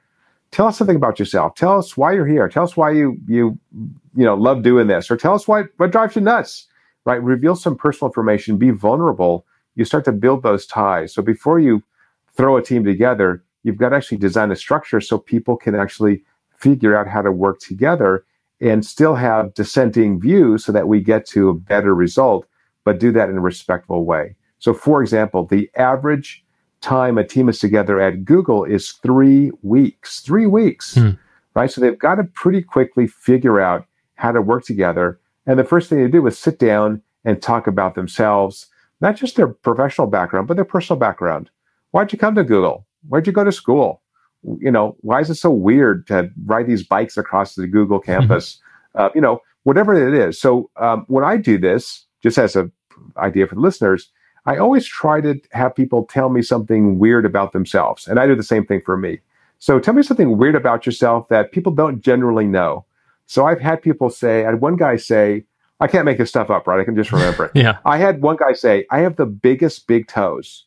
Tell 0.51 0.67
us 0.67 0.77
something 0.77 0.95
about 0.95 1.19
yourself. 1.19 1.55
Tell 1.55 1.77
us 1.77 1.95
why 1.95 2.13
you're 2.13 2.25
here. 2.25 2.47
Tell 2.49 2.63
us 2.63 2.75
why 2.75 2.91
you 2.91 3.17
you 3.27 3.57
you 4.15 4.25
know 4.25 4.35
love 4.35 4.63
doing 4.63 4.87
this, 4.87 5.09
or 5.11 5.17
tell 5.17 5.33
us 5.33 5.47
what 5.47 5.67
what 5.77 5.91
drives 5.91 6.15
you 6.15 6.21
nuts. 6.21 6.67
Right? 7.05 7.21
Reveal 7.21 7.55
some 7.55 7.77
personal 7.77 8.09
information. 8.09 8.57
Be 8.57 8.71
vulnerable. 8.71 9.45
You 9.75 9.85
start 9.85 10.05
to 10.05 10.11
build 10.11 10.43
those 10.43 10.65
ties. 10.65 11.13
So 11.13 11.21
before 11.21 11.59
you 11.59 11.81
throw 12.35 12.57
a 12.57 12.63
team 12.63 12.83
together, 12.83 13.43
you've 13.63 13.77
got 13.77 13.89
to 13.89 13.95
actually 13.95 14.17
design 14.17 14.51
a 14.51 14.55
structure 14.55 15.01
so 15.01 15.17
people 15.17 15.55
can 15.55 15.75
actually 15.75 16.23
figure 16.57 16.95
out 16.95 17.07
how 17.07 17.21
to 17.21 17.31
work 17.31 17.59
together 17.59 18.25
and 18.61 18.85
still 18.85 19.15
have 19.15 19.53
dissenting 19.53 20.19
views 20.19 20.65
so 20.65 20.71
that 20.71 20.87
we 20.87 20.99
get 20.99 21.25
to 21.27 21.49
a 21.49 21.53
better 21.53 21.95
result, 21.95 22.45
but 22.83 22.99
do 22.99 23.11
that 23.13 23.29
in 23.29 23.37
a 23.37 23.41
respectful 23.41 24.03
way. 24.03 24.35
So, 24.59 24.73
for 24.73 25.01
example, 25.01 25.45
the 25.45 25.69
average 25.75 26.43
time 26.81 27.17
a 27.17 27.23
team 27.23 27.49
is 27.49 27.59
together 27.59 27.99
at 27.99 28.23
Google 28.23 28.63
is 28.63 28.91
three 28.91 29.51
weeks. 29.61 30.21
Three 30.21 30.45
weeks, 30.45 30.95
hmm. 30.95 31.11
right? 31.55 31.71
So 31.71 31.81
they've 31.81 31.97
got 31.97 32.15
to 32.15 32.23
pretty 32.23 32.61
quickly 32.61 33.07
figure 33.07 33.59
out 33.59 33.85
how 34.15 34.31
to 34.31 34.41
work 34.41 34.63
together. 34.63 35.19
And 35.45 35.57
the 35.57 35.63
first 35.63 35.89
thing 35.89 36.01
they 36.01 36.09
do 36.09 36.25
is 36.27 36.37
sit 36.37 36.59
down 36.59 37.01
and 37.25 37.41
talk 37.41 37.67
about 37.67 37.95
themselves, 37.95 38.67
not 39.01 39.15
just 39.15 39.35
their 39.35 39.47
professional 39.47 40.07
background, 40.07 40.47
but 40.47 40.55
their 40.55 40.65
personal 40.65 40.99
background. 40.99 41.49
Why'd 41.91 42.11
you 42.13 42.19
come 42.19 42.35
to 42.35 42.43
Google? 42.43 42.85
Where'd 43.07 43.27
you 43.27 43.33
go 43.33 43.43
to 43.43 43.51
school? 43.51 44.01
You 44.43 44.71
know, 44.71 44.95
why 45.01 45.19
is 45.19 45.29
it 45.29 45.35
so 45.35 45.51
weird 45.51 46.07
to 46.07 46.29
ride 46.45 46.67
these 46.67 46.85
bikes 46.85 47.17
across 47.17 47.55
the 47.55 47.67
Google 47.67 47.99
mm-hmm. 47.99 48.11
campus? 48.11 48.59
uh, 48.95 49.09
you 49.15 49.21
know, 49.21 49.41
whatever 49.63 49.93
it 49.93 50.13
is. 50.13 50.39
So 50.39 50.69
um, 50.77 51.05
when 51.07 51.23
I 51.23 51.37
do 51.37 51.57
this, 51.57 52.05
just 52.21 52.37
as 52.37 52.55
an 52.55 52.71
idea 53.17 53.47
for 53.47 53.55
the 53.55 53.61
listeners, 53.61 54.11
I 54.46 54.58
always 54.58 54.86
try 54.86 55.22
to 55.22 55.39
have 55.51 55.75
people 55.75 56.05
tell 56.05 56.29
me 56.29 56.41
something 56.41 57.00
weird 57.00 57.25
about 57.25 57.53
themselves. 57.53 58.08
And 58.08 58.19
I 58.19 58.27
do 58.27 58.36
the 58.36 58.43
same 58.43 58.65
thing 58.65 58.81
for 58.86 58.98
me. 58.98 59.19
So 59.60 59.79
tell 59.79 59.93
me 59.93 60.03
something 60.03 60.38
weird 60.38 60.55
about 60.55 60.86
yourself 60.86 61.27
that 61.29 61.51
people 61.51 61.74
don't 61.74 62.01
generally 62.01 62.46
know. 62.46 62.86
So 63.25 63.46
I've 63.46 63.60
had 63.60 63.81
people 63.81 64.10
say, 64.10 64.43
I 64.43 64.51
had 64.51 64.62
one 64.62 64.77
guy 64.77 64.96
say, 64.96 65.46
I 65.81 65.88
can't 65.88 66.05
make 66.05 66.17
this 66.17 66.29
stuff 66.29 66.50
up, 66.50 66.67
right? 66.67 66.79
I 66.79 66.84
can 66.84 66.96
just 66.96 67.12
remember 67.12 67.46
it. 67.46 67.51
yeah. 67.55 67.77
I 67.86 67.98
had 67.98 68.22
one 68.22 68.38
guy 68.38 68.53
say, 68.53 68.86
I 68.89 69.00
have 69.00 69.17
the 69.17 69.25
biggest 69.25 69.88
big 69.88 70.08
toes. 70.08 70.65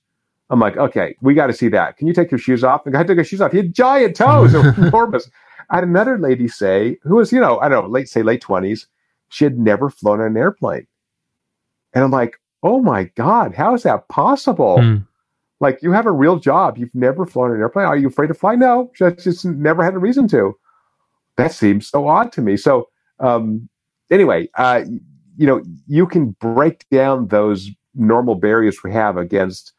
I'm 0.51 0.61
like, 0.61 0.77
okay, 0.77 1.17
we 1.23 1.35
got 1.35 1.47
to 1.47 1.53
see 1.55 1.69
that. 1.69 1.97
Can 1.97 2.07
you 2.07 2.15
take 2.15 2.31
your 2.31 2.39
shoes 2.39 2.63
off? 2.63 2.85
The 2.85 2.91
guy 2.91 3.03
took 3.05 3.19
his 3.19 3.27
shoes 3.27 3.41
off. 3.41 3.53
He 3.53 3.59
had 3.59 3.75
giant 3.75 4.17
toes. 4.17 4.55
enormous. 4.79 5.31
I 5.71 5.77
had 5.77 5.85
another 5.85 6.19
lady 6.19 6.47
say, 6.47 6.99
who 7.03 7.17
was, 7.17 7.33
you 7.33 7.41
know, 7.41 7.59
I 7.61 7.69
don't 7.69 7.85
know, 7.85 7.91
late, 7.91 8.09
say 8.09 8.23
late 8.23 8.43
20s. 8.43 8.87
She 9.31 9.45
had 9.45 9.59
never 9.59 9.89
flown 9.89 10.21
on 10.21 10.27
an 10.27 10.37
airplane. 10.37 10.87
And 11.95 12.05
I'm 12.05 12.11
like, 12.11 12.39
oh 12.63 12.81
my 12.81 13.05
God, 13.15 13.55
how 13.55 13.75
is 13.75 13.83
that 13.83 14.09
possible? 14.09 14.79
Mm. 14.79 15.07
Like, 15.61 15.81
you 15.83 15.93
have 15.93 16.07
a 16.07 16.13
real 16.13 16.39
job. 16.39 16.77
You've 16.77 16.95
never 16.95 17.25
flown 17.25 17.53
an 17.53 17.61
airplane. 17.61 17.87
Are 17.87 17.97
you 17.97 18.09
afraid 18.09 18.29
to 18.29 18.35
fly? 18.35 18.57
No, 18.57 18.91
just, 18.97 19.19
just 19.25 19.45
never 19.45 19.85
had 19.85 19.95
a 19.95 19.99
reason 19.99 20.27
to. 20.29 20.57
That 21.37 21.53
seems 21.53 21.89
so 21.89 22.09
odd 22.09 22.33
to 22.33 22.43
me. 22.43 22.57
So, 22.57 22.89
um, 23.21 23.69
anyway, 24.11 24.49
uh, 24.57 24.85
you 25.37 25.47
know, 25.47 25.63
you 25.87 26.07
can 26.07 26.31
break 26.41 26.89
down 26.91 27.29
those 27.29 27.71
normal 27.95 28.35
barriers 28.35 28.83
we 28.83 28.93
have 28.93 29.17
against 29.17 29.73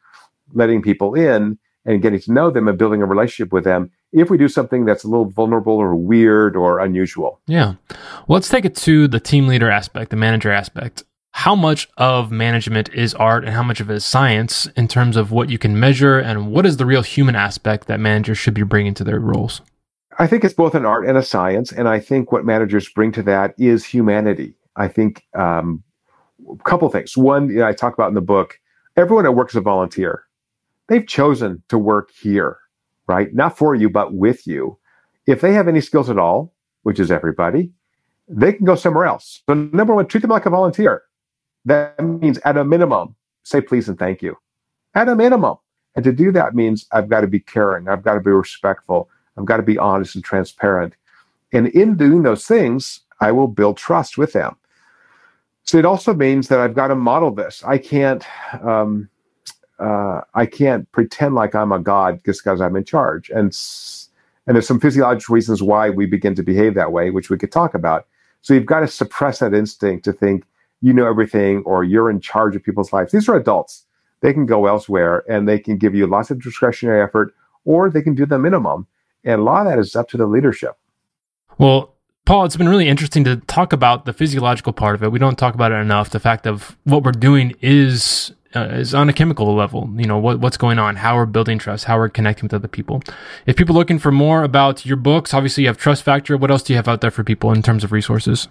letting 0.52 0.82
people 0.82 1.14
in 1.14 1.58
and 1.84 2.00
getting 2.00 2.20
to 2.20 2.32
know 2.32 2.50
them 2.50 2.68
and 2.68 2.78
building 2.78 3.02
a 3.02 3.06
relationship 3.06 3.52
with 3.52 3.64
them 3.64 3.90
if 4.12 4.30
we 4.30 4.38
do 4.38 4.48
something 4.48 4.84
that's 4.84 5.04
a 5.04 5.08
little 5.08 5.28
vulnerable 5.28 5.74
or 5.74 5.94
weird 5.94 6.56
or 6.56 6.78
unusual. 6.78 7.40
Yeah. 7.46 7.74
Well, 7.90 8.36
let's 8.36 8.48
take 8.48 8.64
it 8.64 8.76
to 8.76 9.08
the 9.08 9.20
team 9.20 9.48
leader 9.48 9.70
aspect, 9.70 10.10
the 10.10 10.16
manager 10.16 10.50
aspect. 10.50 11.04
How 11.36 11.54
much 11.54 11.88
of 11.98 12.30
management 12.30 12.88
is 12.94 13.12
art 13.14 13.44
and 13.44 13.52
how 13.52 13.62
much 13.62 13.80
of 13.80 13.90
it 13.90 13.94
is 13.94 14.04
science 14.04 14.66
in 14.76 14.88
terms 14.88 15.16
of 15.16 15.30
what 15.30 15.50
you 15.50 15.58
can 15.58 15.78
measure 15.78 16.18
and 16.18 16.50
what 16.50 16.64
is 16.64 16.76
the 16.76 16.86
real 16.86 17.02
human 17.02 17.36
aspect 17.36 17.86
that 17.88 18.00
managers 18.00 18.38
should 18.38 18.54
be 18.54 18.62
bringing 18.62 18.94
to 18.94 19.04
their 19.04 19.20
roles? 19.20 19.60
I 20.18 20.26
think 20.26 20.44
it's 20.44 20.54
both 20.54 20.74
an 20.74 20.86
art 20.86 21.06
and 21.06 21.18
a 21.18 21.22
science. 21.22 21.72
And 21.72 21.88
I 21.88 21.98
think 22.00 22.32
what 22.32 22.46
managers 22.46 22.88
bring 22.88 23.12
to 23.12 23.22
that 23.24 23.54
is 23.58 23.84
humanity. 23.84 24.54
I 24.76 24.88
think 24.88 25.24
um, 25.36 25.82
a 26.48 26.62
couple 26.62 26.86
of 26.86 26.92
things. 26.92 27.16
One, 27.16 27.50
you 27.50 27.56
know, 27.56 27.66
I 27.66 27.72
talk 27.72 27.94
about 27.94 28.08
in 28.08 28.14
the 28.14 28.20
book, 28.22 28.58
everyone 28.96 29.24
that 29.24 29.32
works 29.32 29.54
as 29.54 29.58
a 29.58 29.60
volunteer 29.60 30.24
they've 30.88 31.06
chosen 31.06 31.62
to 31.68 31.78
work 31.78 32.10
here, 32.12 32.58
right? 33.06 33.34
Not 33.34 33.56
for 33.56 33.74
you, 33.74 33.90
but 33.90 34.14
with 34.14 34.46
you. 34.46 34.78
If 35.26 35.40
they 35.40 35.52
have 35.54 35.68
any 35.68 35.80
skills 35.80 36.10
at 36.10 36.18
all, 36.18 36.54
which 36.82 37.00
is 37.00 37.10
everybody, 37.10 37.72
they 38.28 38.52
can 38.52 38.66
go 38.66 38.74
somewhere 38.74 39.06
else. 39.06 39.42
So 39.48 39.54
number 39.54 39.94
one, 39.94 40.06
treat 40.06 40.20
them 40.20 40.30
like 40.30 40.46
a 40.46 40.50
volunteer. 40.50 41.02
That 41.64 42.02
means 42.02 42.38
at 42.44 42.56
a 42.56 42.64
minimum, 42.64 43.14
say 43.42 43.60
please 43.60 43.88
and 43.88 43.98
thank 43.98 44.22
you. 44.22 44.36
At 44.94 45.08
a 45.08 45.16
minimum. 45.16 45.56
And 45.96 46.04
to 46.04 46.12
do 46.12 46.32
that 46.32 46.54
means 46.54 46.86
I've 46.92 47.08
got 47.08 47.20
to 47.22 47.26
be 47.26 47.40
caring. 47.40 47.88
I've 47.88 48.02
got 48.02 48.14
to 48.14 48.20
be 48.20 48.30
respectful. 48.30 49.08
I've 49.38 49.44
got 49.44 49.58
to 49.58 49.62
be 49.62 49.78
honest 49.78 50.14
and 50.14 50.24
transparent. 50.24 50.94
And 51.52 51.68
in 51.68 51.96
doing 51.96 52.22
those 52.22 52.46
things, 52.46 53.00
I 53.20 53.32
will 53.32 53.48
build 53.48 53.76
trust 53.76 54.18
with 54.18 54.32
them. 54.32 54.56
So 55.62 55.78
it 55.78 55.84
also 55.84 56.12
means 56.12 56.48
that 56.48 56.60
I've 56.60 56.74
got 56.74 56.88
to 56.88 56.94
model 56.94 57.30
this. 57.30 57.62
I 57.64 57.78
can't, 57.78 58.24
um, 58.62 59.08
uh, 59.78 60.20
I 60.34 60.46
can't 60.46 60.90
pretend 60.92 61.34
like 61.34 61.54
I'm 61.54 61.72
a 61.72 61.78
god 61.78 62.20
just 62.26 62.44
because 62.44 62.60
I'm 62.60 62.76
in 62.76 62.84
charge. 62.84 63.30
And 63.30 63.56
and 64.46 64.54
there's 64.54 64.66
some 64.66 64.80
physiological 64.80 65.34
reasons 65.34 65.62
why 65.62 65.88
we 65.88 66.04
begin 66.04 66.34
to 66.34 66.42
behave 66.42 66.74
that 66.74 66.92
way, 66.92 67.10
which 67.10 67.30
we 67.30 67.38
could 67.38 67.50
talk 67.50 67.72
about. 67.72 68.06
So 68.42 68.52
you've 68.52 68.66
got 68.66 68.80
to 68.80 68.88
suppress 68.88 69.38
that 69.38 69.54
instinct 69.54 70.04
to 70.04 70.12
think 70.12 70.44
you 70.80 70.92
know 70.92 71.06
everything 71.06 71.62
or 71.64 71.84
you're 71.84 72.10
in 72.10 72.20
charge 72.20 72.54
of 72.56 72.62
people's 72.62 72.92
lives. 72.92 73.12
These 73.12 73.28
are 73.28 73.36
adults. 73.36 73.86
They 74.20 74.32
can 74.32 74.46
go 74.46 74.66
elsewhere 74.66 75.24
and 75.28 75.48
they 75.48 75.58
can 75.58 75.76
give 75.76 75.94
you 75.94 76.06
lots 76.06 76.30
of 76.30 76.42
discretionary 76.42 77.02
effort, 77.02 77.34
or 77.64 77.90
they 77.90 78.02
can 78.02 78.14
do 78.14 78.26
the 78.26 78.38
minimum. 78.38 78.86
And 79.24 79.40
a 79.40 79.44
lot 79.44 79.66
of 79.66 79.72
that 79.72 79.78
is 79.78 79.96
up 79.96 80.08
to 80.10 80.16
the 80.16 80.26
leadership. 80.26 80.78
Well, 81.58 81.94
Paul, 82.24 82.46
it's 82.46 82.56
been 82.56 82.68
really 82.68 82.88
interesting 82.88 83.24
to 83.24 83.36
talk 83.36 83.72
about 83.72 84.06
the 84.06 84.12
physiological 84.14 84.72
part 84.72 84.94
of 84.94 85.02
it. 85.02 85.12
We 85.12 85.18
don't 85.18 85.38
talk 85.38 85.54
about 85.54 85.72
it 85.72 85.76
enough. 85.76 86.10
The 86.10 86.20
fact 86.20 86.46
of 86.46 86.76
what 86.84 87.02
we're 87.02 87.12
doing 87.12 87.54
is 87.60 88.32
uh, 88.56 88.68
is 88.70 88.94
on 88.94 89.08
a 89.08 89.12
chemical 89.12 89.54
level. 89.54 89.90
You 89.96 90.06
know, 90.06 90.16
what, 90.16 90.40
what's 90.40 90.56
going 90.56 90.78
on, 90.78 90.96
how 90.96 91.16
we're 91.16 91.26
building 91.26 91.58
trust, 91.58 91.84
how 91.84 91.98
we're 91.98 92.08
connecting 92.08 92.44
with 92.44 92.54
other 92.54 92.68
people. 92.68 93.02
If 93.46 93.56
people 93.56 93.74
are 93.76 93.78
looking 93.78 93.98
for 93.98 94.12
more 94.12 94.42
about 94.42 94.86
your 94.86 94.96
books, 94.96 95.34
obviously 95.34 95.64
you 95.64 95.68
have 95.68 95.76
Trust 95.76 96.02
Factor. 96.02 96.36
What 96.36 96.50
else 96.50 96.62
do 96.62 96.72
you 96.72 96.76
have 96.76 96.88
out 96.88 97.00
there 97.00 97.10
for 97.10 97.24
people 97.24 97.52
in 97.52 97.62
terms 97.62 97.84
of 97.84 97.92
resources? 97.92 98.48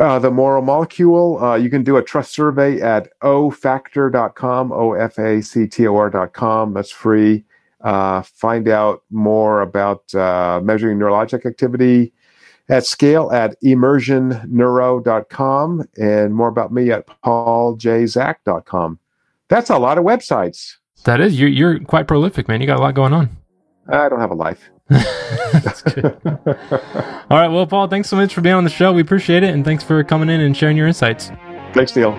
Uh, 0.00 0.18
the 0.18 0.30
moral 0.30 0.62
molecule, 0.62 1.38
uh, 1.44 1.56
you 1.56 1.68
can 1.68 1.84
do 1.84 1.98
a 1.98 2.02
trust 2.02 2.32
survey 2.32 2.80
at 2.80 3.10
ofactor.com, 3.20 4.72
O-F-A-C-T-O-R.com. 4.72 6.72
That's 6.72 6.90
free. 6.90 7.44
Uh, 7.82 8.22
find 8.22 8.66
out 8.66 9.02
more 9.10 9.60
about 9.60 10.14
uh, 10.14 10.62
measuring 10.64 10.98
neurologic 10.98 11.44
activity 11.44 12.14
at 12.70 12.86
scale 12.86 13.30
at 13.30 13.60
immersionneuro.com 13.62 15.84
and 15.98 16.34
more 16.34 16.48
about 16.48 16.72
me 16.72 16.90
at 16.90 17.06
pauljzak.com. 17.22 18.98
That's 19.48 19.68
a 19.68 19.76
lot 19.76 19.98
of 19.98 20.04
websites. 20.04 20.76
That 21.04 21.20
is. 21.20 21.38
You're, 21.38 21.50
you're 21.50 21.78
quite 21.80 22.08
prolific, 22.08 22.48
man. 22.48 22.62
You 22.62 22.66
got 22.66 22.78
a 22.78 22.82
lot 22.82 22.94
going 22.94 23.12
on. 23.12 23.36
I 23.90 24.08
don't 24.08 24.20
have 24.20 24.30
a 24.30 24.34
life. 24.34 24.70
That's 24.88 25.82
good. 25.82 26.16
All 26.24 27.38
right. 27.38 27.48
Well, 27.48 27.66
Paul, 27.66 27.88
thanks 27.88 28.08
so 28.08 28.16
much 28.16 28.34
for 28.34 28.40
being 28.40 28.54
on 28.54 28.64
the 28.64 28.70
show. 28.70 28.92
We 28.92 29.02
appreciate 29.02 29.42
it. 29.42 29.54
And 29.54 29.64
thanks 29.64 29.84
for 29.84 30.02
coming 30.04 30.28
in 30.28 30.40
and 30.40 30.56
sharing 30.56 30.76
your 30.76 30.86
insights. 30.86 31.30
Thanks, 31.72 31.94
Neil. 31.94 32.12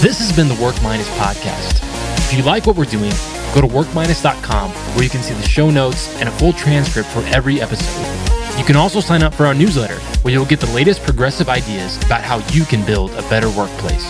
This 0.00 0.18
has 0.18 0.30
been 0.36 0.48
the 0.48 0.62
Work 0.62 0.80
Minus 0.82 1.08
podcast. 1.18 1.80
If 2.30 2.36
you 2.36 2.44
like 2.44 2.66
what 2.66 2.76
we're 2.76 2.84
doing, 2.84 3.12
go 3.54 3.60
to 3.60 3.66
workminus.com 3.66 4.70
where 4.70 5.02
you 5.04 5.10
can 5.10 5.22
see 5.22 5.34
the 5.34 5.42
show 5.48 5.70
notes 5.70 6.14
and 6.20 6.28
a 6.28 6.32
full 6.32 6.52
transcript 6.52 7.08
for 7.08 7.20
every 7.34 7.60
episode. 7.60 8.58
You 8.58 8.64
can 8.64 8.76
also 8.76 9.00
sign 9.00 9.22
up 9.22 9.34
for 9.34 9.46
our 9.46 9.54
newsletter 9.54 9.98
where 10.22 10.32
you'll 10.34 10.44
get 10.44 10.60
the 10.60 10.70
latest 10.72 11.02
progressive 11.02 11.48
ideas 11.48 11.96
about 12.04 12.22
how 12.22 12.38
you 12.52 12.64
can 12.64 12.84
build 12.84 13.12
a 13.12 13.22
better 13.22 13.48
workplace. 13.50 14.04